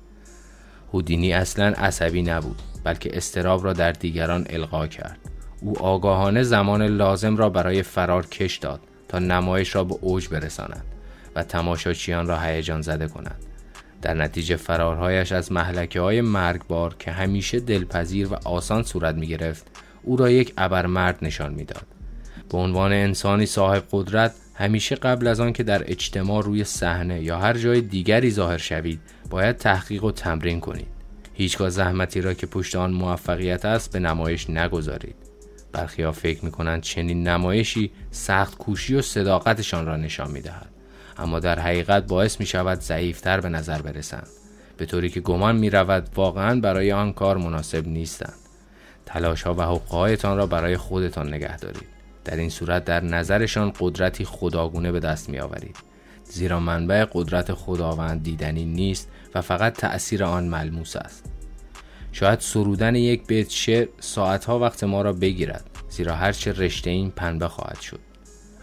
هودینی 0.94 1.34
اصلا 1.34 1.66
عصبی 1.66 2.22
نبود 2.22 2.62
بلکه 2.84 3.18
استراب 3.18 3.66
را 3.66 3.74
در 3.74 3.92
دیگران 3.92 4.46
القا 4.50 4.88
کرد 4.88 5.18
او 5.62 5.80
آگاهانه 5.80 6.44
زمان 6.44 6.82
لازم 6.84 7.38
را 7.38 7.50
برای 7.50 7.84
فرار 7.84 8.26
کش 8.26 8.58
داد 8.58 8.80
تا 9.08 9.20
نمایش 9.20 9.76
را 9.76 9.84
به 9.84 9.96
اوج 10.02 10.28
برساند 10.28 10.84
و 11.36 11.44
تماشاچیان 11.44 12.28
را 12.28 12.40
هیجان 12.40 12.82
زده 12.82 13.08
کند 13.08 13.46
در 14.02 14.14
نتیجه 14.14 14.56
فرارهایش 14.56 15.32
از 15.32 15.52
محلکه 15.52 16.02
های 16.02 16.22
مرگبار 16.22 16.96
که 17.00 17.12
همیشه 17.12 17.60
دلپذیر 17.60 18.28
و 18.28 18.38
آسان 18.46 18.84
صورت 18.84 19.16
می 19.16 19.28
گرفت 19.28 19.68
او 20.04 20.18
را 20.18 20.30
یک 20.30 20.54
ابرمرد 20.58 21.18
نشان 21.22 21.54
می‌داد. 21.54 21.86
به 22.50 22.58
عنوان 22.58 22.94
انسانی 22.94 23.46
صاحب 23.46 23.84
قدرت 23.92 24.36
همیشه 24.60 24.96
قبل 24.96 25.28
از 25.28 25.40
آن 25.40 25.54
که 25.54 25.64
در 25.64 25.92
اجتماع 25.92 26.44
روی 26.44 26.64
صحنه 26.64 27.24
یا 27.24 27.40
هر 27.40 27.54
جای 27.54 27.82
دیگری 27.82 28.32
ظاهر 28.32 28.58
شوید 28.58 29.00
باید 29.30 29.58
تحقیق 29.58 30.04
و 30.04 30.12
تمرین 30.12 30.60
کنید. 30.60 30.88
هیچگاه 31.34 31.70
زحمتی 31.70 32.22
را 32.22 32.34
که 32.34 32.48
پشت 32.48 32.76
آن 32.76 32.92
موفقیت 32.92 33.66
است 33.66 33.94
به 33.94 34.00
نمایش 34.00 34.50
نگذارید. 34.50 35.16
برخی 35.72 36.12
فکر 36.12 36.46
می 36.46 36.52
کنند 36.52 36.82
چنین 36.82 37.28
نمایشی 37.28 37.92
سخت 38.12 38.58
کوشی 38.58 38.96
و 38.96 39.02
صداقتشان 39.02 39.86
را 39.86 39.98
نشان 39.98 40.32
می 40.32 40.42
دهد. 40.42 40.70
اما 41.18 41.40
در 41.40 41.60
حقیقت 41.60 42.08
باعث 42.08 42.40
می 42.40 42.46
شود 42.46 42.80
ضعیفتر 42.80 43.40
به 43.42 43.50
نظر 43.50 43.82
برسند. 43.82 44.28
به 44.78 44.86
طوری 44.86 45.10
که 45.10 45.20
گمان 45.20 45.56
می 45.56 45.70
رود 45.70 46.10
واقعا 46.16 46.60
برای 46.60 46.92
آن 46.92 47.14
کار 47.14 47.38
مناسب 47.38 47.88
نیستند. 47.88 48.38
تلاش 49.06 49.42
ها 49.42 49.54
و 49.54 49.62
حقوقهایتان 49.62 50.38
را 50.38 50.46
برای 50.46 50.78
خودتان 50.78 51.34
نگه 51.34 51.58
دارید 51.58 51.99
در 52.26 52.36
این 52.36 52.50
صورت 52.50 52.86
در 52.86 53.04
نظرشان 53.04 53.74
قدرتی 53.80 54.26
خداگونه 54.26 54.92
به 54.92 55.00
دست 55.00 55.30
می 55.30 55.40
آورید 55.40 55.76
زیرا 56.24 56.60
منبع 56.60 57.06
قدرت 57.12 57.54
خداوند 57.54 58.24
دیدنی 58.24 58.66
نیست 58.66 59.10
و 59.36 59.42
فقط 59.42 59.74
تأثیر 59.74 60.24
آن 60.24 60.48
ملموس 60.48 60.96
است. 60.96 61.26
شاید 62.12 62.40
سرودن 62.40 62.96
یک 62.96 63.28
بیت 63.28 63.50
شعر 63.50 63.88
ساعتها 64.00 64.60
وقت 64.60 64.84
ما 64.84 65.02
را 65.02 65.14
بگیرد 65.14 65.66
زیرا 65.90 66.16
هرچه 66.16 66.52
رشته 66.52 66.90
این 66.90 67.12
پنبه 67.12 67.48
خواهد 67.48 67.80
شد. 67.80 68.00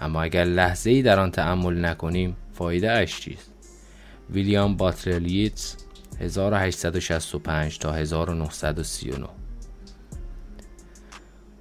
اما 0.00 0.22
اگر 0.22 0.44
لحظه 0.44 0.90
ای 0.90 1.02
در 1.02 1.18
آن 1.18 1.30
تأمل 1.30 1.84
نکنیم 1.84 2.36
فایده 2.52 2.92
اش 2.92 3.20
چیست؟ 3.20 3.50
ویلیام 4.30 4.76
باترلیتس 4.76 5.76
1865 6.20 7.78
تا 7.78 7.92
1939 7.92 9.26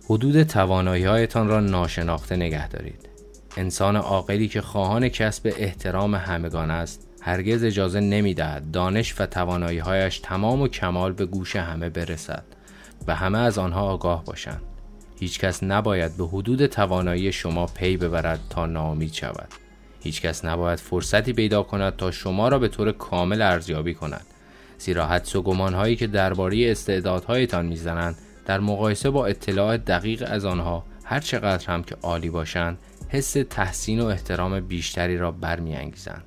حدود 0.10 0.44
توانایی 0.44 1.04
هایتان 1.04 1.48
را 1.48 1.60
ناشناخته 1.60 2.36
نگه 2.36 2.68
دارید. 2.68 3.10
انسان 3.58 3.96
عاقلی 3.96 4.48
که 4.48 4.62
خواهان 4.62 5.10
کسب 5.10 5.54
احترام 5.58 6.16
همگان 6.16 6.72
است 6.72 7.08
هرگز 7.22 7.64
اجازه 7.64 8.00
نمی 8.00 8.34
دهد 8.34 8.72
دانش 8.72 9.16
و 9.20 9.26
توانایی 9.26 9.80
هایش 9.80 10.20
تمام 10.20 10.62
و 10.62 10.68
کمال 10.68 11.14
به 11.14 11.26
گوش 11.26 11.56
همه 11.56 11.90
برسد 11.90 12.44
و 13.08 13.16
همه 13.16 13.38
از 13.38 13.58
آنها 13.58 13.82
آگاه 13.82 14.26
باشند. 14.26 14.62
هیچکس 15.20 15.64
نباید 15.64 16.18
به 16.18 16.28
حدود 16.28 16.66
توانایی 16.66 17.32
شما 17.32 17.66
پی 17.66 17.98
ببرد 17.98 18.40
تا 18.50 18.66
ناامید 18.66 19.14
شود. 19.14 19.48
هیچکس 20.00 20.46
نباید 20.46 20.80
فرصتی 20.80 21.34
پیدا 21.34 21.64
کند 21.64 21.96
تا 21.96 22.12
شما 22.12 22.48
را 22.48 22.60
به 22.60 22.68
طور 22.68 22.92
کامل 22.92 23.42
ارزیابی 23.42 23.94
کند. 23.94 24.26
زیرا 24.78 25.08
حدس 25.08 25.36
و 25.36 25.42
گمانهایی 25.42 25.96
که 25.96 26.08
درباره 26.08 26.72
استعدادهایتان 26.72 27.66
می‌زنند 27.66 28.16
در 28.46 28.60
مقایسه 28.60 29.10
با 29.10 29.26
اطلاع 29.26 29.78
دقیق 29.78 30.24
از 30.28 30.46
آنها 30.46 30.84
هر 31.04 31.20
چقدر 31.20 31.68
هم 31.68 31.84
که 31.84 31.96
عالی 32.02 32.30
باشند 32.30 32.78
حس 33.10 33.34
تحسین 33.50 34.02
و 34.02 34.06
احترام 34.06 34.60
بیشتری 34.60 35.18
را 35.18 35.32
برمیانگیزند. 35.32 36.24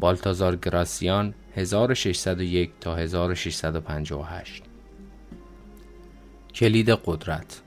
بالتازار 0.00 0.56
گراسیان 0.56 1.34
1601 1.54 2.70
تا 2.80 2.96
1658 2.96 4.62
کلید 6.54 6.90
قدرت. 6.90 7.62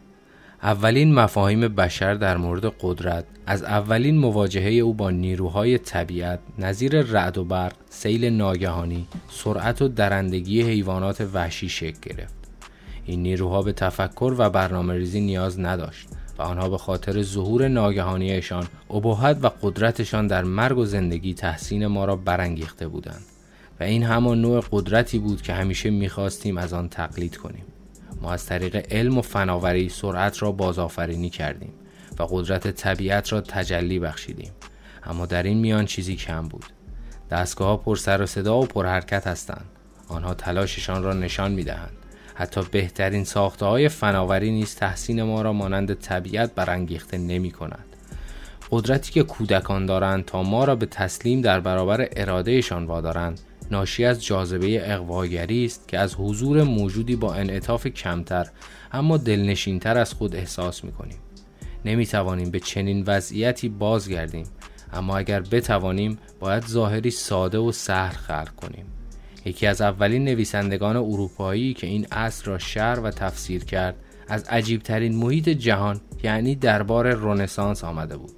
اولین 0.64 1.14
مفاهیم 1.14 1.68
بشر 1.68 2.14
در 2.14 2.38
مورد 2.38 2.74
قدرت 2.82 3.26
از 3.46 3.64
اولین 3.64 4.18
مواجهه 4.18 4.72
او 4.72 4.94
با 4.94 5.10
نیروهای 5.10 5.78
طبیعت 5.78 6.40
نظیر 6.58 7.02
رعد 7.02 7.38
و 7.38 7.44
برق، 7.44 7.74
سیل 7.90 8.26
ناگهانی، 8.26 9.08
سرعت 9.30 9.82
و 9.82 9.88
درندگی 9.88 10.62
حیوانات 10.62 11.22
وحشی 11.34 11.70
شکل 11.70 12.00
گرفت. 12.02 12.39
این 13.10 13.24
نیروها 13.24 13.62
به 13.62 13.74
تفکر 13.74 14.36
و 14.38 14.50
برنامه 14.50 14.94
ریزی 14.94 15.22
نیاز 15.22 15.60
نداشت 15.60 16.08
و 16.38 16.42
آنها 16.42 16.70
به 16.70 16.78
خاطر 16.78 17.22
ظهور 17.22 17.68
ناگهانیشان 17.68 18.68
ابهت 18.90 19.38
و 19.42 19.52
قدرتشان 19.62 20.28
در 20.28 20.44
مرگ 20.44 20.78
و 20.78 20.86
زندگی 20.86 21.34
تحسین 21.34 21.88
ما 21.88 22.06
را 22.06 22.16
برانگیخته 22.16 22.88
بودند 22.88 23.22
و 23.80 23.84
این 23.84 24.04
همان 24.04 24.42
نوع 24.42 24.64
قدرتی 24.72 25.20
بود 25.20 25.42
که 25.42 25.54
همیشه 25.54 25.90
می‌خواستیم 25.90 26.58
از 26.58 26.74
آن 26.74 26.90
تقلید 26.90 27.38
کنیم. 27.38 27.66
ما 28.22 28.34
از 28.34 28.46
طریق 28.46 28.86
علم 28.92 29.18
و 29.18 29.22
فناوری 29.22 29.90
سرعت 29.90 30.44
را 30.44 30.52
بازآفرینی 30.52 31.30
کردیم 31.30 31.74
و 32.20 32.24
قدرت 32.24 32.72
طبیعت 32.72 33.34
را 33.34 33.42
تجلی 33.42 34.00
بخشیدیم. 34.00 34.52
اما 35.04 35.26
در 35.26 35.44
این 35.44 35.58
میان 35.58 35.86
چیزی 35.86 36.16
کم 36.16 36.48
بود. 36.48 36.66
دستگاه 37.32 37.84
پر 37.84 37.96
سر 37.96 38.22
و 38.22 38.26
صدا 38.26 38.58
و 38.58 38.66
پر 38.66 38.86
حرکت 38.86 39.28
هستند. 39.28 39.66
آنها 40.08 40.34
تلاششان 40.34 41.04
را 41.04 41.14
نشان 41.14 41.52
می‌دهند. 41.52 41.99
حتی 42.40 42.62
بهترین 42.72 43.24
ساخته 43.24 43.66
های 43.66 43.90
فناوری 43.90 44.52
نیز 44.52 44.76
تحسین 44.76 45.24
ما 45.24 45.42
را 45.42 45.54
مانند 45.54 45.94
طبیعت 45.94 46.56
برانگیخته 46.56 47.18
نمی 47.18 47.52
کند. 47.52 47.86
قدرتی 48.72 49.12
که 49.12 49.24
کودکان 49.24 49.86
دارند 49.86 50.26
تا 50.26 50.44
ما 50.44 50.64
را 50.64 50.76
به 50.76 50.86
تسلیم 50.86 51.42
در 51.42 51.60
برابر 51.60 52.08
ارادهشان 52.16 52.86
وادارند 52.86 53.40
ناشی 53.72 54.06
از 54.06 54.26
جاذبه 54.26 54.94
اقواگری 54.94 55.66
است 55.66 55.88
که 55.88 56.00
از 56.00 56.16
حضور 56.16 56.64
موجودی 56.64 57.16
با 57.16 57.34
انعطاف 57.34 57.88
کمتر 57.88 58.48
اما 58.92 59.18
دلنشینتر 59.18 59.98
از 59.98 60.14
خود 60.14 60.36
احساس 60.36 60.84
می 60.84 60.92
کنیم. 60.92 61.18
نمی 61.86 62.06
توانیم 62.08 62.52
به 62.52 62.60
چنین 62.60 63.04
وضعیتی 63.08 63.70
بازگردیم 63.70 64.46
اما 64.94 65.18
اگر 65.18 65.40
بتوانیم 65.40 66.18
باید 66.40 66.66
ظاهری 66.66 67.12
ساده 67.12 67.58
و 67.58 67.72
سهر 67.72 68.14
خلق 68.14 68.56
کنیم 68.56 68.99
یکی 69.50 69.68
از 69.68 69.82
اولین 69.82 70.24
نویسندگان 70.24 70.98
اروپایی 70.98 71.74
که 71.74 71.88
این 71.88 72.08
اصل 72.12 72.46
را 72.46 72.58
شر 72.58 73.00
و 73.04 73.12
تفسیر 73.12 73.66
کرد 73.66 73.96
از 74.28 74.44
عجیبترین 74.44 75.16
محیط 75.16 75.50
جهان 75.50 76.02
یعنی 76.24 76.56
دربار 76.56 77.14
رونسانس 77.14 77.84
آمده 77.84 78.18
بود. 78.18 78.32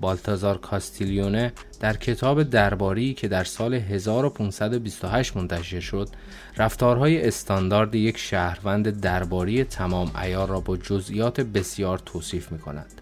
بالتازار 0.00 0.58
کاستیلیونه 0.58 1.52
در 1.80 1.96
کتاب 1.96 2.42
درباری 2.42 3.14
که 3.14 3.28
در 3.28 3.44
سال 3.44 3.74
1528 3.74 5.36
منتشر 5.36 5.80
شد 5.80 6.08
رفتارهای 6.56 7.28
استاندارد 7.28 7.94
یک 7.94 8.18
شهروند 8.18 9.00
درباری 9.00 9.64
تمام 9.64 10.10
ایار 10.22 10.48
را 10.48 10.60
با 10.60 10.76
جزئیات 10.76 11.40
بسیار 11.40 11.98
توصیف 11.98 12.52
می 12.52 12.58
کند 12.58 13.00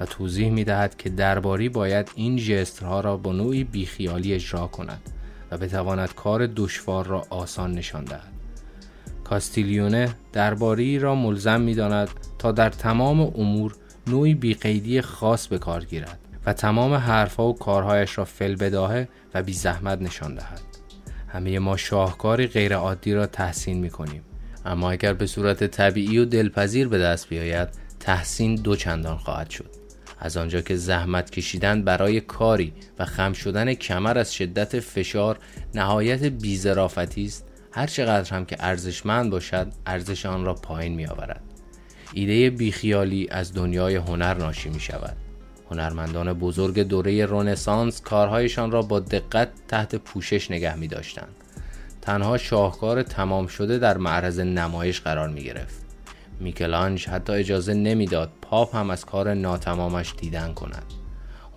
و 0.00 0.06
توضیح 0.06 0.50
می 0.50 0.64
دهد 0.64 0.96
که 0.96 1.10
درباری 1.10 1.68
باید 1.68 2.10
این 2.14 2.36
جستها 2.36 3.00
را 3.00 3.16
با 3.16 3.32
نوعی 3.32 3.64
بیخیالی 3.64 4.32
اجرا 4.32 4.66
کند. 4.66 5.13
و 5.54 5.56
بتواند 5.56 6.14
کار 6.14 6.46
دشوار 6.56 7.06
را 7.06 7.26
آسان 7.30 7.72
نشان 7.72 8.04
دهد. 8.04 8.32
کاستیلیونه 9.24 10.14
درباری 10.32 10.98
را 10.98 11.14
ملزم 11.14 11.60
می 11.60 11.74
داند 11.74 12.08
تا 12.38 12.52
در 12.52 12.70
تمام 12.70 13.20
امور 13.20 13.74
نوعی 14.06 14.34
بیقیدی 14.34 15.00
خاص 15.00 15.46
به 15.46 15.58
کار 15.58 15.84
گیرد 15.84 16.18
و 16.46 16.52
تمام 16.52 16.94
حرفها 16.94 17.48
و 17.48 17.58
کارهایش 17.58 18.18
را 18.18 18.24
فل 18.24 18.56
بداهه 18.56 19.08
و 19.34 19.42
بی 19.42 19.52
زحمت 19.52 20.02
نشان 20.02 20.34
دهد. 20.34 20.60
همه 21.28 21.58
ما 21.58 21.76
شاهکاری 21.76 22.46
غیرعادی 22.46 23.14
را 23.14 23.26
تحسین 23.26 23.78
می 23.78 23.90
کنیم 23.90 24.22
اما 24.64 24.90
اگر 24.90 25.12
به 25.12 25.26
صورت 25.26 25.64
طبیعی 25.64 26.18
و 26.18 26.24
دلپذیر 26.24 26.88
به 26.88 26.98
دست 26.98 27.28
بیاید 27.28 27.68
تحسین 28.00 28.54
دو 28.54 28.76
چندان 28.76 29.16
خواهد 29.16 29.50
شد. 29.50 29.70
از 30.24 30.36
آنجا 30.36 30.60
که 30.60 30.76
زحمت 30.76 31.30
کشیدن 31.30 31.82
برای 31.82 32.20
کاری 32.20 32.72
و 32.98 33.04
خم 33.04 33.32
شدن 33.32 33.74
کمر 33.74 34.18
از 34.18 34.34
شدت 34.34 34.80
فشار 34.80 35.38
نهایت 35.74 36.22
بیزرافتی 36.22 37.24
است 37.24 37.44
هر 37.72 37.86
چقدر 37.86 38.34
هم 38.34 38.44
که 38.44 38.56
ارزشمند 38.60 39.30
باشد 39.30 39.66
ارزش 39.86 40.26
آن 40.26 40.44
را 40.44 40.54
پایین 40.54 40.94
می 40.94 41.06
آورد 41.06 41.40
ایده 42.12 42.50
بیخیالی 42.50 43.28
از 43.30 43.54
دنیای 43.54 43.96
هنر 43.96 44.34
ناشی 44.34 44.70
می 44.70 44.80
شود 44.80 45.16
هنرمندان 45.70 46.32
بزرگ 46.32 46.80
دوره 46.80 47.26
رونسانس 47.26 48.00
کارهایشان 48.00 48.70
را 48.70 48.82
با 48.82 49.00
دقت 49.00 49.48
تحت 49.68 49.94
پوشش 49.94 50.50
نگه 50.50 50.76
می 50.76 50.88
داشتند. 50.88 51.34
تنها 52.02 52.38
شاهکار 52.38 53.02
تمام 53.02 53.46
شده 53.46 53.78
در 53.78 53.98
معرض 53.98 54.40
نمایش 54.40 55.00
قرار 55.00 55.28
می 55.28 55.44
گرفت. 55.44 55.83
میکلانج 56.40 57.08
حتی 57.08 57.32
اجازه 57.32 57.74
نمی‌داد 57.74 58.30
پاپ 58.42 58.76
هم 58.76 58.90
از 58.90 59.04
کار 59.04 59.34
ناتمامش 59.34 60.14
دیدن 60.16 60.54
کند. 60.54 60.84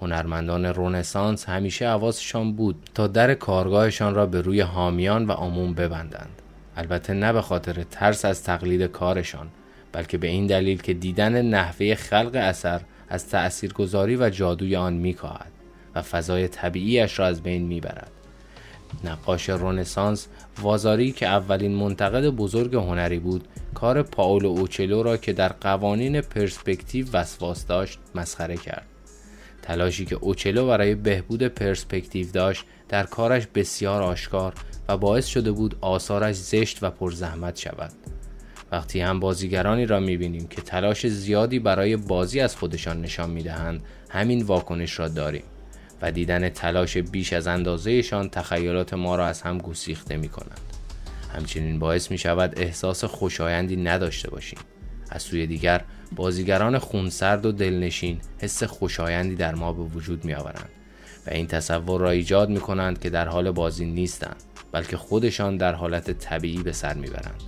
هنرمندان 0.02 0.66
رونسانس 0.66 1.46
همیشه 1.46 1.90
حواسشان 1.90 2.54
بود 2.54 2.90
تا 2.94 3.08
در 3.08 3.34
کارگاهشان 3.34 4.16
را 4.16 4.26
به 4.26 4.42
روی 4.42 4.62
حامیان 4.62 5.26
و 5.26 5.32
عموم 5.32 5.74
ببندند. 5.74 6.42
البته 6.78 7.14
نه 7.14 7.34
به 7.34 7.42
خاطر 7.42 7.84
ترس 7.84 8.26
از 8.26 8.44
تقلید 8.44 8.84
کارشان 8.84 9.48
بلکه 9.92 10.18
به 10.18 10.28
این 10.28 10.48
دلیل 10.48 10.82
که 10.82 10.94
دیدن 10.94 11.42
نحوه 11.42 11.96
خلق 11.96 12.32
اثر 12.34 12.82
از 13.10 13.30
تأثیرگذاری 13.30 14.16
و 14.16 14.30
جادوی 14.30 14.76
آن 14.76 14.94
میکاهد 14.94 15.52
و 15.96 16.02
فضای 16.02 16.48
طبیعیش 16.48 17.20
را 17.20 17.26
از 17.26 17.44
بین 17.44 17.62
می‌برد 17.62 18.12
نقاش 19.04 19.50
رونسانس 19.50 20.28
وازاری 20.62 21.12
که 21.12 21.28
اولین 21.28 21.76
منتقد 21.76 22.30
بزرگ 22.30 22.76
هنری 22.76 23.20
بود 23.20 23.48
کار 23.74 24.04
پاولو 24.04 24.50
اوچلو 24.50 25.04
را 25.04 25.18
که 25.18 25.34
در 25.34 25.50
قوانین 25.50 26.22
پرسپکتیو 26.22 27.06
وسواس 27.14 27.66
داشت 27.66 28.00
مسخره 28.16 28.58
کرد. 28.58 28.86
تلاشی 29.62 30.06
که 30.06 30.16
اوچلو 30.16 30.68
برای 30.68 30.96
بهبود 30.96 31.44
پرسپکتیو 31.44 32.32
داشت 32.32 32.66
در 32.90 33.04
کارش 33.04 33.48
بسیار 33.56 34.02
آشکار 34.02 34.54
و 34.88 34.98
باعث 34.98 35.26
شده 35.26 35.52
بود 35.52 35.78
آثارش 35.82 36.36
زشت 36.36 36.84
و 36.84 36.90
پرزحمت 36.90 37.58
شود. 37.58 37.92
وقتی 38.72 39.00
هم 39.00 39.20
بازیگرانی 39.20 39.86
را 39.86 40.00
می‌بینیم 40.00 40.48
که 40.48 40.62
تلاش 40.62 41.08
زیادی 41.08 41.60
برای 41.60 41.98
بازی 41.98 42.40
از 42.40 42.56
خودشان 42.56 43.02
نشان 43.02 43.30
می‌دهند 43.30 43.82
همین 44.10 44.42
واکنش 44.42 45.00
را 45.00 45.08
داریم. 45.08 45.44
و 46.02 46.12
دیدن 46.12 46.50
تلاش 46.50 46.98
بیش 46.98 47.34
از 47.34 47.48
اندازهشان 47.48 48.30
تخیلات 48.30 48.94
ما 48.94 49.16
را 49.16 49.28
از 49.28 49.42
هم 49.42 49.58
گسیخته 49.58 50.18
می 50.18 50.30
کند. 50.30 50.62
همچنین 51.36 51.80
باعث 51.80 52.12
می 52.12 52.18
شود 52.18 52.60
احساس 52.60 53.04
خوشایندی 53.04 53.76
نداشته 53.76 54.30
باشیم. 54.30 54.60
از 55.10 55.22
سوی 55.22 55.48
دیگر 55.48 55.82
بازیگران 56.16 56.78
خونسرد 56.78 57.46
و 57.46 57.52
دلنشین 57.52 58.22
حس 58.40 58.64
خوشایندی 58.64 59.36
در 59.36 59.56
ما 59.56 59.74
به 59.74 59.84
وجود 59.84 60.26
می 60.26 60.34
آورند 60.34 60.70
و 61.28 61.30
این 61.30 61.48
تصور 61.48 62.02
را 62.02 62.10
ایجاد 62.10 62.50
می 62.50 62.60
کنند 62.60 63.00
که 63.00 63.10
در 63.10 63.28
حال 63.28 63.52
بازی 63.52 63.86
نیستند 63.86 64.44
بلکه 64.72 64.98
خودشان 64.98 65.58
در 65.58 65.74
حالت 65.74 66.12
طبیعی 66.12 66.64
به 66.64 66.72
سر 66.72 66.94
می 66.94 67.08
برند. 67.08 67.44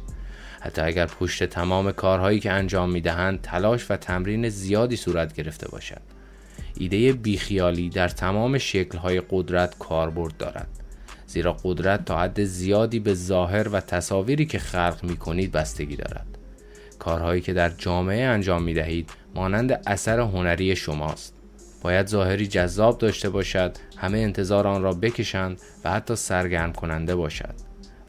حتی 0.62 0.81
اگر 0.81 1.05
پشت 1.05 1.43
تمام 1.43 1.91
کارهایی 1.91 2.39
که 2.39 2.51
انجام 2.51 2.91
می 2.91 3.01
دهند 3.01 3.41
تلاش 3.41 3.91
و 3.91 3.97
تمرین 3.97 4.49
زیادی 4.49 4.95
صورت 4.95 5.33
گرفته 5.33 5.69
باشد 5.69 6.01
ایده 6.80 7.13
بیخیالی 7.13 7.89
در 7.89 8.08
تمام 8.08 8.58
شکلهای 8.58 9.22
قدرت 9.30 9.78
کاربرد 9.80 10.38
دارد. 10.38 10.68
زیرا 11.28 11.58
قدرت 11.63 12.06
تا 12.06 12.20
حد 12.20 12.44
زیادی 12.44 13.00
به 13.00 13.13
ظاهر 13.13 13.70
و 13.70 13.80
تصاویری 13.80 14.46
که 14.46 14.60
خلق 14.60 15.00
می 15.04 15.18
کنید 15.18 15.52
بستگی 15.52 15.96
دارد. 15.96 16.38
کارهایی 17.00 17.42
که 17.42 17.54
در 17.54 17.70
جامعه 17.70 18.24
انجام 18.24 18.63
می 18.63 18.74
دهید 18.74 19.10
مانند 19.36 19.82
اثر 19.88 20.20
هنری 20.20 20.76
شماست. 20.76 21.34
باید 21.82 22.08
ظاهری 22.08 22.48
جذاب 22.48 22.98
داشته 22.98 23.30
باشد 23.30 23.78
همه 23.98 24.18
انتظار 24.18 24.68
آن 24.68 24.82
را 24.82 24.94
بکشند 24.94 25.62
و 25.84 25.92
حتی 25.92 26.15
سرگرم 26.15 26.74
کننده 26.74 27.15
باشد. 27.15 27.54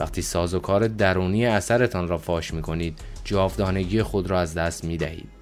وقتی 0.00 0.22
سازوکار 0.22 0.88
درونی 0.88 1.46
اثرتان 1.46 2.08
را 2.08 2.18
فاش 2.18 2.54
می 2.54 2.62
کنید 2.62 2.98
جاودانگی 3.24 4.02
خود 4.02 4.30
را 4.30 4.40
از 4.40 4.54
دست 4.54 4.84
می 4.84 4.96
دهید 4.96 5.39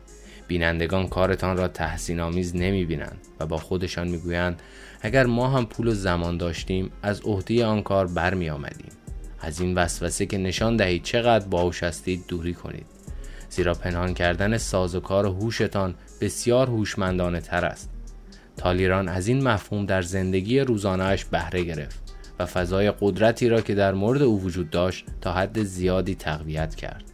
بینندگان 0.48 1.08
کارتان 1.08 1.56
را 1.56 1.68
تحسین 1.68 2.20
آمیز 2.20 2.56
نمی 2.56 2.84
بینند 2.84 3.18
و 3.40 3.46
با 3.46 3.56
خودشان 3.56 4.08
می 4.08 4.18
گویند 4.18 4.62
اگر 5.00 5.26
ما 5.26 5.48
هم 5.48 5.66
پول 5.66 5.88
و 5.88 5.94
زمان 5.94 6.37
داشتیم 6.37 6.90
از 7.02 7.20
عهده 7.20 7.66
آن 7.66 7.82
کار 7.82 8.06
برمی 8.06 8.50
آمدیم 8.50 8.90
از 9.40 9.61
این 9.61 9.74
وسوسه 9.74 10.26
که 10.26 10.38
نشان 10.38 10.76
دهید 10.76 11.02
چقدر 11.02 11.46
باهوش 11.46 11.82
هستید 11.82 12.24
دوری 12.28 12.54
کنید. 12.54 12.87
زیرا 13.50 13.74
پنهان 13.74 14.14
کردن 14.14 14.58
سازوکار 14.58 15.26
هوشتان 15.26 15.94
بسیار 16.20 16.66
هوشمندانه 16.66 17.40
تر 17.40 17.64
است. 17.64 17.90
تالیران 18.56 19.08
از 19.08 19.28
این 19.28 19.42
مفهوم 19.42 19.87
در 19.87 20.02
زندگی 20.02 20.61
روزانهاش 20.61 21.24
بهره 21.24 21.64
گرفت 21.64 22.14
و 22.38 22.46
فضای 22.46 22.92
قدرتی 23.00 23.48
را 23.48 23.61
که 23.61 23.74
در 23.74 23.92
مورد 23.92 24.22
او 24.22 24.42
وجود 24.42 24.70
داشت 24.70 25.06
تا 25.20 25.32
حد 25.32 25.62
زیادی 25.62 26.14
تقویت 26.14 26.74
کرد. 26.74 27.04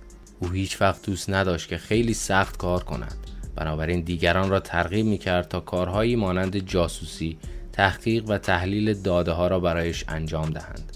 او 0.40 0.48
هیچ 0.48 0.80
وقت 0.80 1.06
دوست 1.06 1.30
نداشت 1.30 1.68
که 1.68 1.78
خیلی 1.78 2.14
سخت 2.14 2.56
کار 2.56 2.84
کند. 2.84 3.23
بنابراین 3.56 4.00
دیگران 4.00 4.50
را 4.50 4.60
ترغیب 4.60 5.06
می 5.06 5.18
کرد 5.18 5.48
تا 5.48 5.60
کارهایی 5.60 6.16
مانند 6.16 6.56
جاسوسی 6.58 7.38
تحقیق 7.72 8.24
و 8.28 8.38
تحلیل 8.38 8.94
داده 8.94 9.32
ها 9.32 9.46
را 9.46 9.60
برایش 9.60 10.04
انجام 10.08 10.50
دهند. 10.50 10.92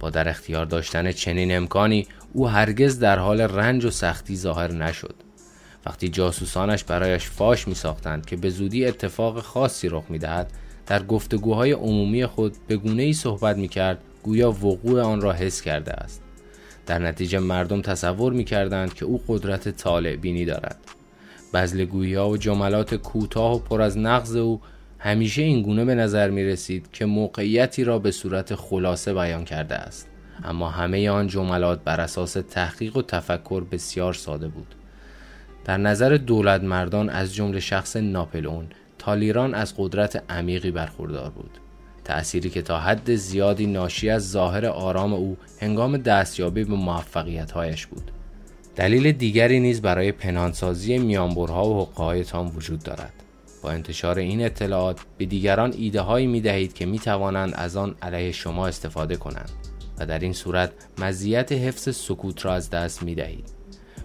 با 0.00 0.10
در 0.10 0.28
اختیار 0.28 0.66
داشتن 0.66 1.12
چنین 1.12 1.56
امکانی 1.56 2.06
او 2.32 2.48
هرگز 2.48 2.98
در 2.98 3.18
حال 3.18 3.40
رنج 3.40 3.84
و 3.84 3.90
سختی 3.90 4.36
ظاهر 4.36 4.72
نشد. 4.72 5.14
وقتی 5.86 6.08
جاسوسانش 6.08 6.84
برایش 6.84 7.26
فاش 7.26 7.68
می 7.68 7.74
ساختند 7.74 8.26
که 8.26 8.36
به 8.36 8.50
زودی 8.50 8.86
اتفاق 8.86 9.40
خاصی 9.40 9.88
رخ 9.88 10.04
می 10.08 10.18
دهد 10.18 10.52
در 10.86 11.02
گفتگوهای 11.02 11.72
عمومی 11.72 12.26
خود 12.26 12.56
به 12.66 12.76
گونه 12.76 13.02
ای 13.02 13.12
صحبت 13.12 13.56
می 13.56 13.68
کرد 13.68 13.98
گویا 14.22 14.50
وقوع 14.50 15.00
آن 15.00 15.20
را 15.20 15.32
حس 15.32 15.60
کرده 15.62 15.92
است. 15.92 16.22
در 16.86 16.98
نتیجه 16.98 17.38
مردم 17.38 17.82
تصور 17.82 18.32
می 18.32 18.44
کردند 18.44 18.94
که 18.94 19.04
او 19.04 19.22
قدرت 19.28 19.68
طالع 19.68 20.16
بینی 20.16 20.44
دارد. 20.44 20.76
بزلگویی 21.54 22.14
ها 22.14 22.30
و 22.30 22.36
جملات 22.36 22.94
کوتاه 22.94 23.56
و 23.56 23.58
پر 23.58 23.82
از 23.82 23.98
نقض 23.98 24.36
او 24.36 24.60
همیشه 24.98 25.42
این 25.42 25.62
گونه 25.62 25.84
به 25.84 25.94
نظر 25.94 26.30
می 26.30 26.44
رسید 26.44 26.88
که 26.92 27.06
موقعیتی 27.06 27.84
را 27.84 27.98
به 27.98 28.10
صورت 28.10 28.54
خلاصه 28.54 29.14
بیان 29.14 29.44
کرده 29.44 29.74
است. 29.74 30.08
اما 30.44 30.68
همه 30.68 31.10
آن 31.10 31.26
جملات 31.26 31.84
بر 31.84 32.00
اساس 32.00 32.32
تحقیق 32.32 32.96
و 32.96 33.02
تفکر 33.02 33.64
بسیار 33.64 34.14
ساده 34.14 34.48
بود. 34.48 34.74
در 35.64 35.76
نظر 35.76 36.16
دولت 36.16 36.62
مردان 36.62 37.08
از 37.10 37.34
جمله 37.34 37.60
شخص 37.60 37.96
ناپلئون 37.96 38.66
تالیران 38.98 39.54
از 39.54 39.74
قدرت 39.76 40.24
عمیقی 40.30 40.70
برخوردار 40.70 41.30
بود. 41.30 41.50
تأثیری 42.04 42.50
که 42.50 42.62
تا 42.62 42.78
حد 42.78 43.14
زیادی 43.14 43.66
ناشی 43.66 44.10
از 44.10 44.30
ظاهر 44.30 44.66
آرام 44.66 45.12
او 45.12 45.36
هنگام 45.60 45.96
دستیابی 45.96 46.64
به 46.64 46.74
موفقیتهایش 46.74 47.86
بود. 47.86 48.10
دلیل 48.78 49.12
دیگری 49.12 49.60
نیز 49.60 49.82
برای 49.82 50.12
پنهانسازی 50.12 50.98
میانبرها 50.98 51.68
و 51.68 51.82
حقهایتان 51.82 52.46
وجود 52.46 52.82
دارد 52.82 53.12
با 53.62 53.70
انتشار 53.70 54.18
این 54.18 54.44
اطلاعات 54.44 55.00
به 55.18 55.24
دیگران 55.24 55.74
ایده 55.78 56.00
هایی 56.00 56.26
می 56.26 56.40
دهید 56.40 56.72
که 56.72 56.86
می 56.86 56.98
توانند 56.98 57.54
از 57.56 57.76
آن 57.76 57.94
علیه 58.02 58.32
شما 58.32 58.66
استفاده 58.66 59.16
کنند 59.16 59.50
و 59.98 60.06
در 60.06 60.18
این 60.18 60.32
صورت 60.32 60.72
مزیت 60.98 61.52
حفظ 61.52 61.96
سکوت 61.96 62.44
را 62.44 62.54
از 62.54 62.70
دست 62.70 63.02
می 63.02 63.14
دهید. 63.14 63.44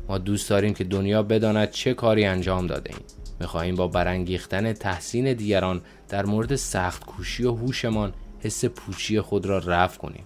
ما 0.08 0.18
دوست 0.18 0.50
داریم 0.50 0.74
که 0.74 0.84
دنیا 0.84 1.24
بداند 1.24 1.72
چه 1.72 1.94
کاری 1.94 2.26
انجام 2.26 2.68
داده 2.68 2.90
ایم. 2.94 3.04
می 3.40 3.46
خواهیم 3.46 3.76
با 3.76 3.88
برانگیختن 3.88 4.74
تحسین 4.74 5.34
دیگران 5.34 5.82
در 6.10 6.26
مورد 6.26 6.56
سخت 6.56 7.06
کوشی 7.06 7.44
و 7.44 7.52
هوشمان 7.52 8.14
حس 8.40 8.66
پوچی 8.66 9.22
خود 9.22 9.46
را 9.46 9.58
رفع 9.58 9.98
کنیم 9.98 10.24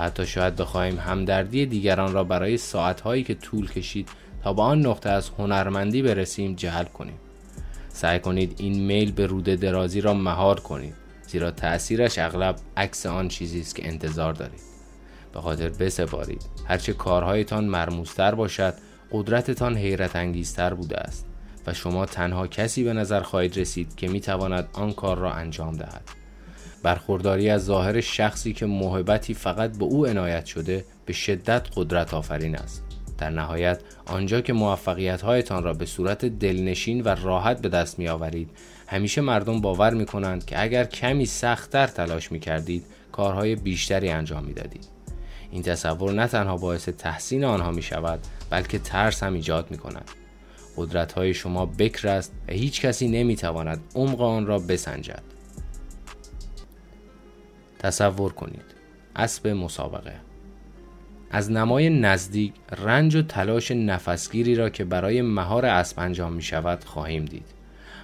حتی 0.00 0.26
شاید 0.26 0.56
بخواهیم 0.56 0.98
همدردی 0.98 1.66
دیگران 1.66 2.12
را 2.12 2.24
برای 2.24 2.56
ساعتهایی 2.56 3.22
که 3.22 3.34
طول 3.34 3.70
کشید 3.70 4.08
تا 4.42 4.52
به 4.52 4.62
آن 4.62 4.86
نقطه 4.86 5.10
از 5.10 5.30
هنرمندی 5.38 6.02
برسیم 6.02 6.54
جلب 6.54 6.92
کنیم. 6.92 7.18
سعی 7.88 8.18
کنید 8.18 8.54
این 8.58 8.82
میل 8.86 9.12
به 9.12 9.26
روده 9.26 9.56
درازی 9.56 10.00
را 10.00 10.14
مهار 10.14 10.60
کنید 10.60 10.94
زیرا 11.26 11.50
تأثیرش 11.50 12.18
اغلب 12.18 12.56
عکس 12.76 13.06
آن 13.06 13.28
چیزی 13.28 13.60
است 13.60 13.76
که 13.76 13.88
انتظار 13.88 14.32
دارید. 14.32 14.60
به 15.32 15.40
خاطر 15.40 15.68
بسپارید 15.68 16.42
هرچه 16.66 16.92
کارهایتان 16.92 17.64
مرموزتر 17.64 18.34
باشد 18.34 18.74
قدرتتان 19.12 19.76
حیرت 19.76 20.16
انگیزتر 20.16 20.74
بوده 20.74 20.96
است 20.96 21.26
و 21.66 21.74
شما 21.74 22.06
تنها 22.06 22.46
کسی 22.46 22.84
به 22.84 22.92
نظر 22.92 23.20
خواهید 23.20 23.58
رسید 23.58 23.94
که 23.94 24.08
می 24.08 24.20
تواند 24.20 24.68
آن 24.72 24.92
کار 24.92 25.18
را 25.18 25.32
انجام 25.32 25.76
دهد. 25.76 26.10
برخورداری 26.82 27.50
از 27.50 27.64
ظاهر 27.64 28.00
شخصی 28.00 28.52
که 28.52 28.66
محبتی 28.66 29.34
فقط 29.34 29.78
به 29.78 29.84
او 29.84 30.06
عنایت 30.06 30.46
شده 30.46 30.84
به 31.06 31.12
شدت 31.12 31.68
قدرت 31.76 32.14
آفرین 32.14 32.56
است. 32.56 32.84
در 33.18 33.30
نهایت 33.30 33.80
آنجا 34.06 34.40
که 34.40 34.52
موفقیت 34.52 35.22
هایتان 35.22 35.62
را 35.62 35.72
به 35.72 35.86
صورت 35.86 36.24
دلنشین 36.24 37.00
و 37.00 37.08
راحت 37.08 37.62
به 37.62 37.68
دست 37.68 37.98
می 37.98 38.08
آورید 38.08 38.50
همیشه 38.86 39.20
مردم 39.20 39.60
باور 39.60 39.94
می 39.94 40.06
کنند 40.06 40.44
که 40.44 40.62
اگر 40.62 40.84
کمی 40.84 41.26
سختتر 41.26 41.86
تلاش 41.86 42.32
می 42.32 42.40
کردید 42.40 42.84
کارهای 43.12 43.56
بیشتری 43.56 44.10
انجام 44.10 44.44
می 44.44 44.52
دادید. 44.52 44.88
این 45.50 45.62
تصور 45.62 46.12
نه 46.12 46.26
تنها 46.26 46.56
باعث 46.56 46.88
تحسین 46.88 47.44
آنها 47.44 47.70
می 47.70 47.82
شود 47.82 48.18
بلکه 48.50 48.78
ترس 48.78 49.22
هم 49.22 49.34
ایجاد 49.34 49.70
می 49.70 49.78
کند 49.78 50.10
قدرت 50.76 51.12
های 51.12 51.34
شما 51.34 51.66
بکر 51.66 52.08
است 52.08 52.32
و 52.48 52.52
هیچ 52.52 52.80
کسی 52.80 53.08
نمی 53.08 53.36
تواند 53.36 53.80
عمق 53.94 54.20
آن 54.20 54.46
را 54.46 54.58
بسنجد. 54.58 55.37
تصور 57.78 58.32
کنید. 58.32 58.64
اسب 59.16 59.48
مسابقه. 59.48 60.14
از 61.30 61.50
نمای 61.50 61.90
نزدیک 61.90 62.52
رنج 62.78 63.16
و 63.16 63.22
تلاش 63.22 63.70
نفسگیری 63.70 64.54
را 64.54 64.70
که 64.70 64.84
برای 64.84 65.22
مهار 65.22 65.66
اسب 65.66 66.00
انجام 66.00 66.32
می 66.32 66.42
شود 66.42 66.84
خواهیم 66.84 67.24
دید. 67.24 67.46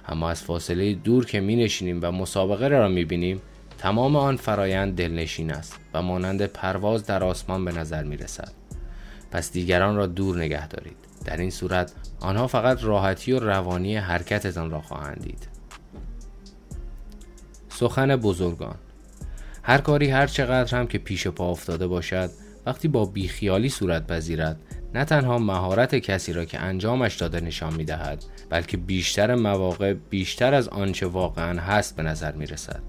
اما 0.07 0.29
از 0.29 0.43
فاصله 0.43 0.93
دور 0.93 1.25
که 1.25 1.39
می 1.39 1.55
نشینیم 1.55 1.99
و 2.01 2.11
مسابقه 2.11 2.67
را 2.67 2.87
می 2.87 3.05
بینیم 3.05 3.41
تمام 3.77 4.15
آن 4.15 4.35
فرایند 4.35 4.95
دلنشین 4.95 5.51
است 5.51 5.79
و 5.93 6.01
مانند 6.01 6.45
پرواز 6.45 7.05
در 7.05 7.23
آسمان 7.23 7.65
به 7.65 7.71
نظر 7.71 8.03
می 8.03 8.17
رسد 8.17 8.51
پس 9.31 9.51
دیگران 9.51 9.95
را 9.95 10.07
دور 10.07 10.37
نگه 10.37 10.67
دارید. 10.67 10.97
در 11.25 11.37
این 11.37 11.49
صورت 11.49 11.93
آنها 12.19 12.47
فقط 12.47 12.83
راحتی 12.83 13.31
و 13.31 13.39
روانی 13.39 13.97
حرکتتان 13.97 14.71
را 14.71 14.81
خواهند 14.81 15.21
دید. 15.23 15.47
سخن 17.69 18.15
بزرگان. 18.15 18.75
هر 19.67 19.77
کاری 19.77 20.09
هر 20.09 20.27
چقدر 20.27 20.77
هم 20.77 20.87
که 20.87 20.97
پیش 20.97 21.27
پا 21.27 21.51
افتاده 21.51 21.87
باشد 21.87 22.29
وقتی 22.65 22.87
با 22.87 23.05
بیخیالی 23.05 23.69
صورت 23.69 24.07
پذیرد 24.07 24.59
نه 24.93 25.05
تنها 25.05 25.37
مهارت 25.37 25.95
کسی 25.95 26.33
را 26.33 26.45
که 26.45 26.59
انجامش 26.59 27.15
داده 27.15 27.39
نشان 27.39 27.73
می 27.73 27.85
دهد 27.85 28.23
بلکه 28.49 28.77
بیشتر 28.77 29.35
مواقع 29.35 29.93
بیشتر 29.93 30.53
از 30.53 30.67
آنچه 30.67 31.05
واقعا 31.05 31.61
هست 31.61 31.95
به 31.95 32.03
نظر 32.03 32.31
می 32.31 32.45
رسد 32.45 32.81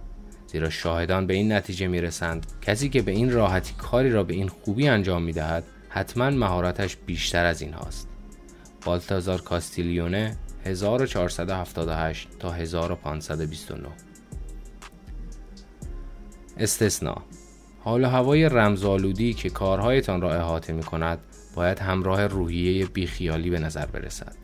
زیرا 0.46 0.70
شاهدان 0.70 1.26
به 1.26 1.34
این 1.34 1.52
نتیجه 1.52 1.86
می 1.86 2.00
رسند 2.00 2.46
کسی 2.62 2.88
که 2.88 3.02
به 3.02 3.12
این 3.12 3.32
راحتی 3.32 3.74
کاری 3.78 4.10
را 4.10 4.22
به 4.22 4.34
این 4.34 4.48
خوبی 4.48 4.88
انجام 4.88 5.22
می 5.22 5.32
دهد 5.32 5.64
حتما 5.88 6.30
مهارتش 6.30 6.96
بیشتر 6.96 7.44
از 7.44 7.62
این 7.62 7.72
هاست. 7.72 8.08
بالتازار 8.84 9.40
کاستیلیونه 9.40 10.36
1478 10.64 12.28
تا 12.38 12.52
1529 12.52 13.88
استثناء. 16.58 17.22
حال 17.84 18.04
و 18.04 18.08
هوای 18.08 18.48
رمزآلودی 18.48 19.34
که 19.34 19.50
کارهایتان 19.50 20.20
را 20.20 20.34
احاطه 20.34 20.72
می 20.72 20.82
کند 20.82 21.18
باید 21.54 21.78
همراه 21.78 22.26
روحیه 22.26 22.86
بیخیالی 22.86 23.50
به 23.50 23.58
نظر 23.58 23.86
برسد. 23.86 24.36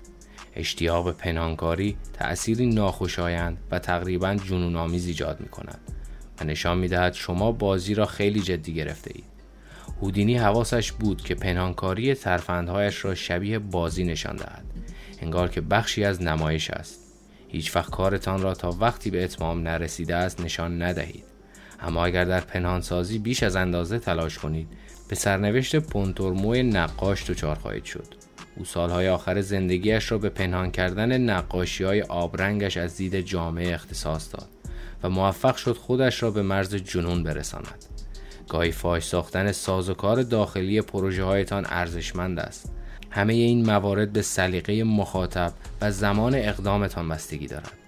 اشتیاق 0.57 1.13
پنهانکاری 1.13 1.97
تأثیری 2.13 2.67
ناخوشایند 2.67 3.59
و 3.71 3.79
تقریبا 3.79 4.35
جنون 4.35 4.77
ایجاد 4.77 5.41
می 5.41 5.49
کند 5.49 5.81
و 6.41 6.45
نشان 6.45 6.79
می 6.79 6.89
دهد 6.89 7.13
شما 7.13 7.53
بازی 7.53 7.95
را 7.95 8.07
خیلی 8.07 8.41
جدی 8.41 8.75
گرفته 8.75 9.11
اید. 9.15 9.25
هودینی 10.03 10.37
حواسش 10.37 10.93
بود 10.93 11.23
که 11.23 11.35
پنهانکاری 11.35 12.15
ترفندهایش 12.15 13.05
را 13.05 13.15
شبیه 13.15 13.59
بازی 13.59 14.05
نشان 14.05 14.37
دهد. 14.37 14.65
انگار 15.21 15.49
که 15.49 15.61
بخشی 15.61 16.05
از 16.05 16.23
نمایش 16.23 16.71
است. 16.71 17.01
هیچ 17.49 17.77
وقت 17.77 17.91
کارتان 17.91 18.43
را 18.43 18.55
تا 18.55 18.71
وقتی 18.81 19.11
به 19.11 19.25
اتمام 19.25 19.63
نرسیده 19.63 20.17
است 20.17 20.41
نشان 20.41 20.83
ندهید. 20.83 21.32
اما 21.83 22.05
اگر 22.05 22.25
در 22.25 22.41
پنهانسازی 22.41 23.19
بیش 23.19 23.43
از 23.43 23.57
اندازه 23.57 23.99
تلاش 23.99 24.39
کنید 24.39 24.69
به 25.09 25.17
سرنوشت 25.17 25.77
پونتورمو 25.77 26.55
نقاش 26.55 27.31
دچار 27.31 27.57
خواهید 27.57 27.85
شد. 27.85 28.07
او 28.57 28.65
سالهای 28.65 29.09
آخر 29.09 29.41
زندگیش 29.41 30.13
را 30.13 30.19
به 30.19 30.29
پنهان 30.29 30.71
کردن 30.71 31.19
نقاشی 31.19 31.85
های 31.85 32.03
آبرنگش 32.03 32.77
از 32.77 32.97
دید 32.97 33.21
جامعه 33.21 33.75
اختصاص 33.75 34.35
داد 34.35 34.49
و 35.03 35.09
موفق 35.09 35.57
شد 35.57 35.77
خودش 35.77 36.23
را 36.23 36.31
به 36.31 36.43
مرز 36.43 36.75
جنون 36.75 37.23
برساند. 37.23 37.85
گاهی 38.49 38.73
فاش 38.73 39.05
ساختن 39.05 39.53
سازوکار 39.53 40.23
داخلی 40.23 40.81
پروژه 40.81 41.25
هایتان 41.25 41.67
ارزشمند 41.69 42.41
است. 42.41 42.73
همه 43.11 43.33
این 43.33 43.67
موارد 43.67 44.13
به 44.13 44.23
سلیقه 44.23 44.85
مخاطب 44.85 45.53
و 45.81 45.91
زمان 45.91 46.35
اقدامتان 46.35 47.09
بستگی 47.09 47.47
دارد 47.47 47.82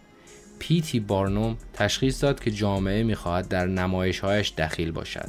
پیتی 0.69 1.01
بارنوم 1.01 1.57
تشخیص 1.73 2.23
داد 2.23 2.41
که 2.41 2.51
جامعه 2.51 3.03
می‌خواهد 3.03 3.49
در 3.49 3.67
نمایشهایش 3.67 4.53
دخیل 4.59 4.91
باشد 4.91 5.29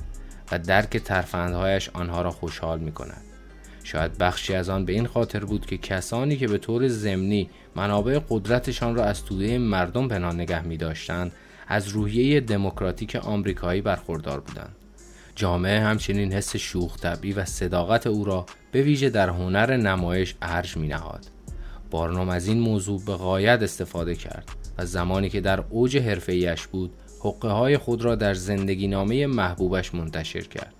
و 0.51 0.59
درک 0.59 0.97
ترفندهایش 0.97 1.89
آنها 1.93 2.21
را 2.21 2.31
خوشحال 2.31 2.79
می 2.79 2.91
کند. 2.91 3.21
شاید 3.83 4.17
بخشی 4.17 4.55
از 4.55 4.69
آن 4.69 4.85
به 4.85 4.93
این 4.93 5.07
خاطر 5.07 5.45
بود 5.45 5.65
که 5.65 5.77
کسانی 5.77 6.37
که 6.37 6.47
به 6.47 6.57
طور 6.57 6.87
ضمنی 6.87 7.49
منابع 7.75 8.19
قدرتشان 8.29 8.95
را 8.95 9.03
از 9.03 9.25
توده 9.25 9.57
مردم 9.57 10.07
پنهان 10.07 10.39
نگه 10.39 10.61
می 10.61 10.77
داشتند 10.77 11.31
از 11.67 11.87
روحیه 11.87 12.39
دموکراتیک 12.39 13.15
آمریکایی 13.15 13.81
برخوردار 13.81 14.39
بودند. 14.39 14.75
جامعه 15.35 15.79
همچنین 15.79 16.33
حس 16.33 16.55
شوخ 16.55 16.99
طبعی 16.99 17.33
و 17.33 17.45
صداقت 17.45 18.07
او 18.07 18.25
را 18.25 18.45
به 18.71 18.81
ویژه 18.81 19.09
در 19.09 19.29
هنر 19.29 19.77
نمایش 19.77 20.35
ارج 20.41 20.77
می 20.77 20.87
نهاد. 20.87 21.25
بارنوم 21.91 22.29
از 22.29 22.47
این 22.47 22.59
موضوع 22.59 23.01
به 23.05 23.13
غایت 23.13 23.61
استفاده 23.61 24.15
کرد 24.15 24.64
و 24.77 24.85
زمانی 24.85 25.29
که 25.29 25.41
در 25.41 25.63
اوج 25.69 25.97
حرفه‌ایش 25.97 26.67
بود 26.67 26.93
حقه 27.23 27.49
های 27.49 27.77
خود 27.77 28.01
را 28.01 28.15
در 28.15 28.33
زندگی 28.33 28.87
نامه 28.87 29.27
محبوبش 29.27 29.95
منتشر 29.95 30.41
کرد. 30.41 30.73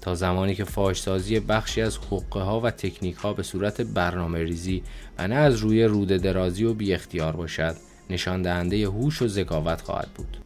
تا 0.00 0.14
زمانی 0.14 0.54
که 0.54 0.64
فاشسازی 0.64 1.40
بخشی 1.40 1.82
از 1.82 1.98
حقه 1.98 2.40
ها 2.40 2.60
و 2.60 2.70
تکنیک 2.70 3.16
ها 3.16 3.32
به 3.32 3.42
صورت 3.42 3.80
برنامه 3.80 4.38
ریزی 4.38 4.82
و 5.18 5.28
نه 5.28 5.34
از 5.34 5.56
روی 5.56 5.84
روده 5.84 6.18
درازی 6.18 6.64
و 6.64 6.74
بی 6.74 6.94
اختیار 6.94 7.36
باشد 7.36 7.76
نشان 8.10 8.42
دهنده 8.42 8.86
هوش 8.86 9.22
و 9.22 9.28
ذکاوت 9.28 9.80
خواهد 9.80 10.08
بود. 10.14 10.45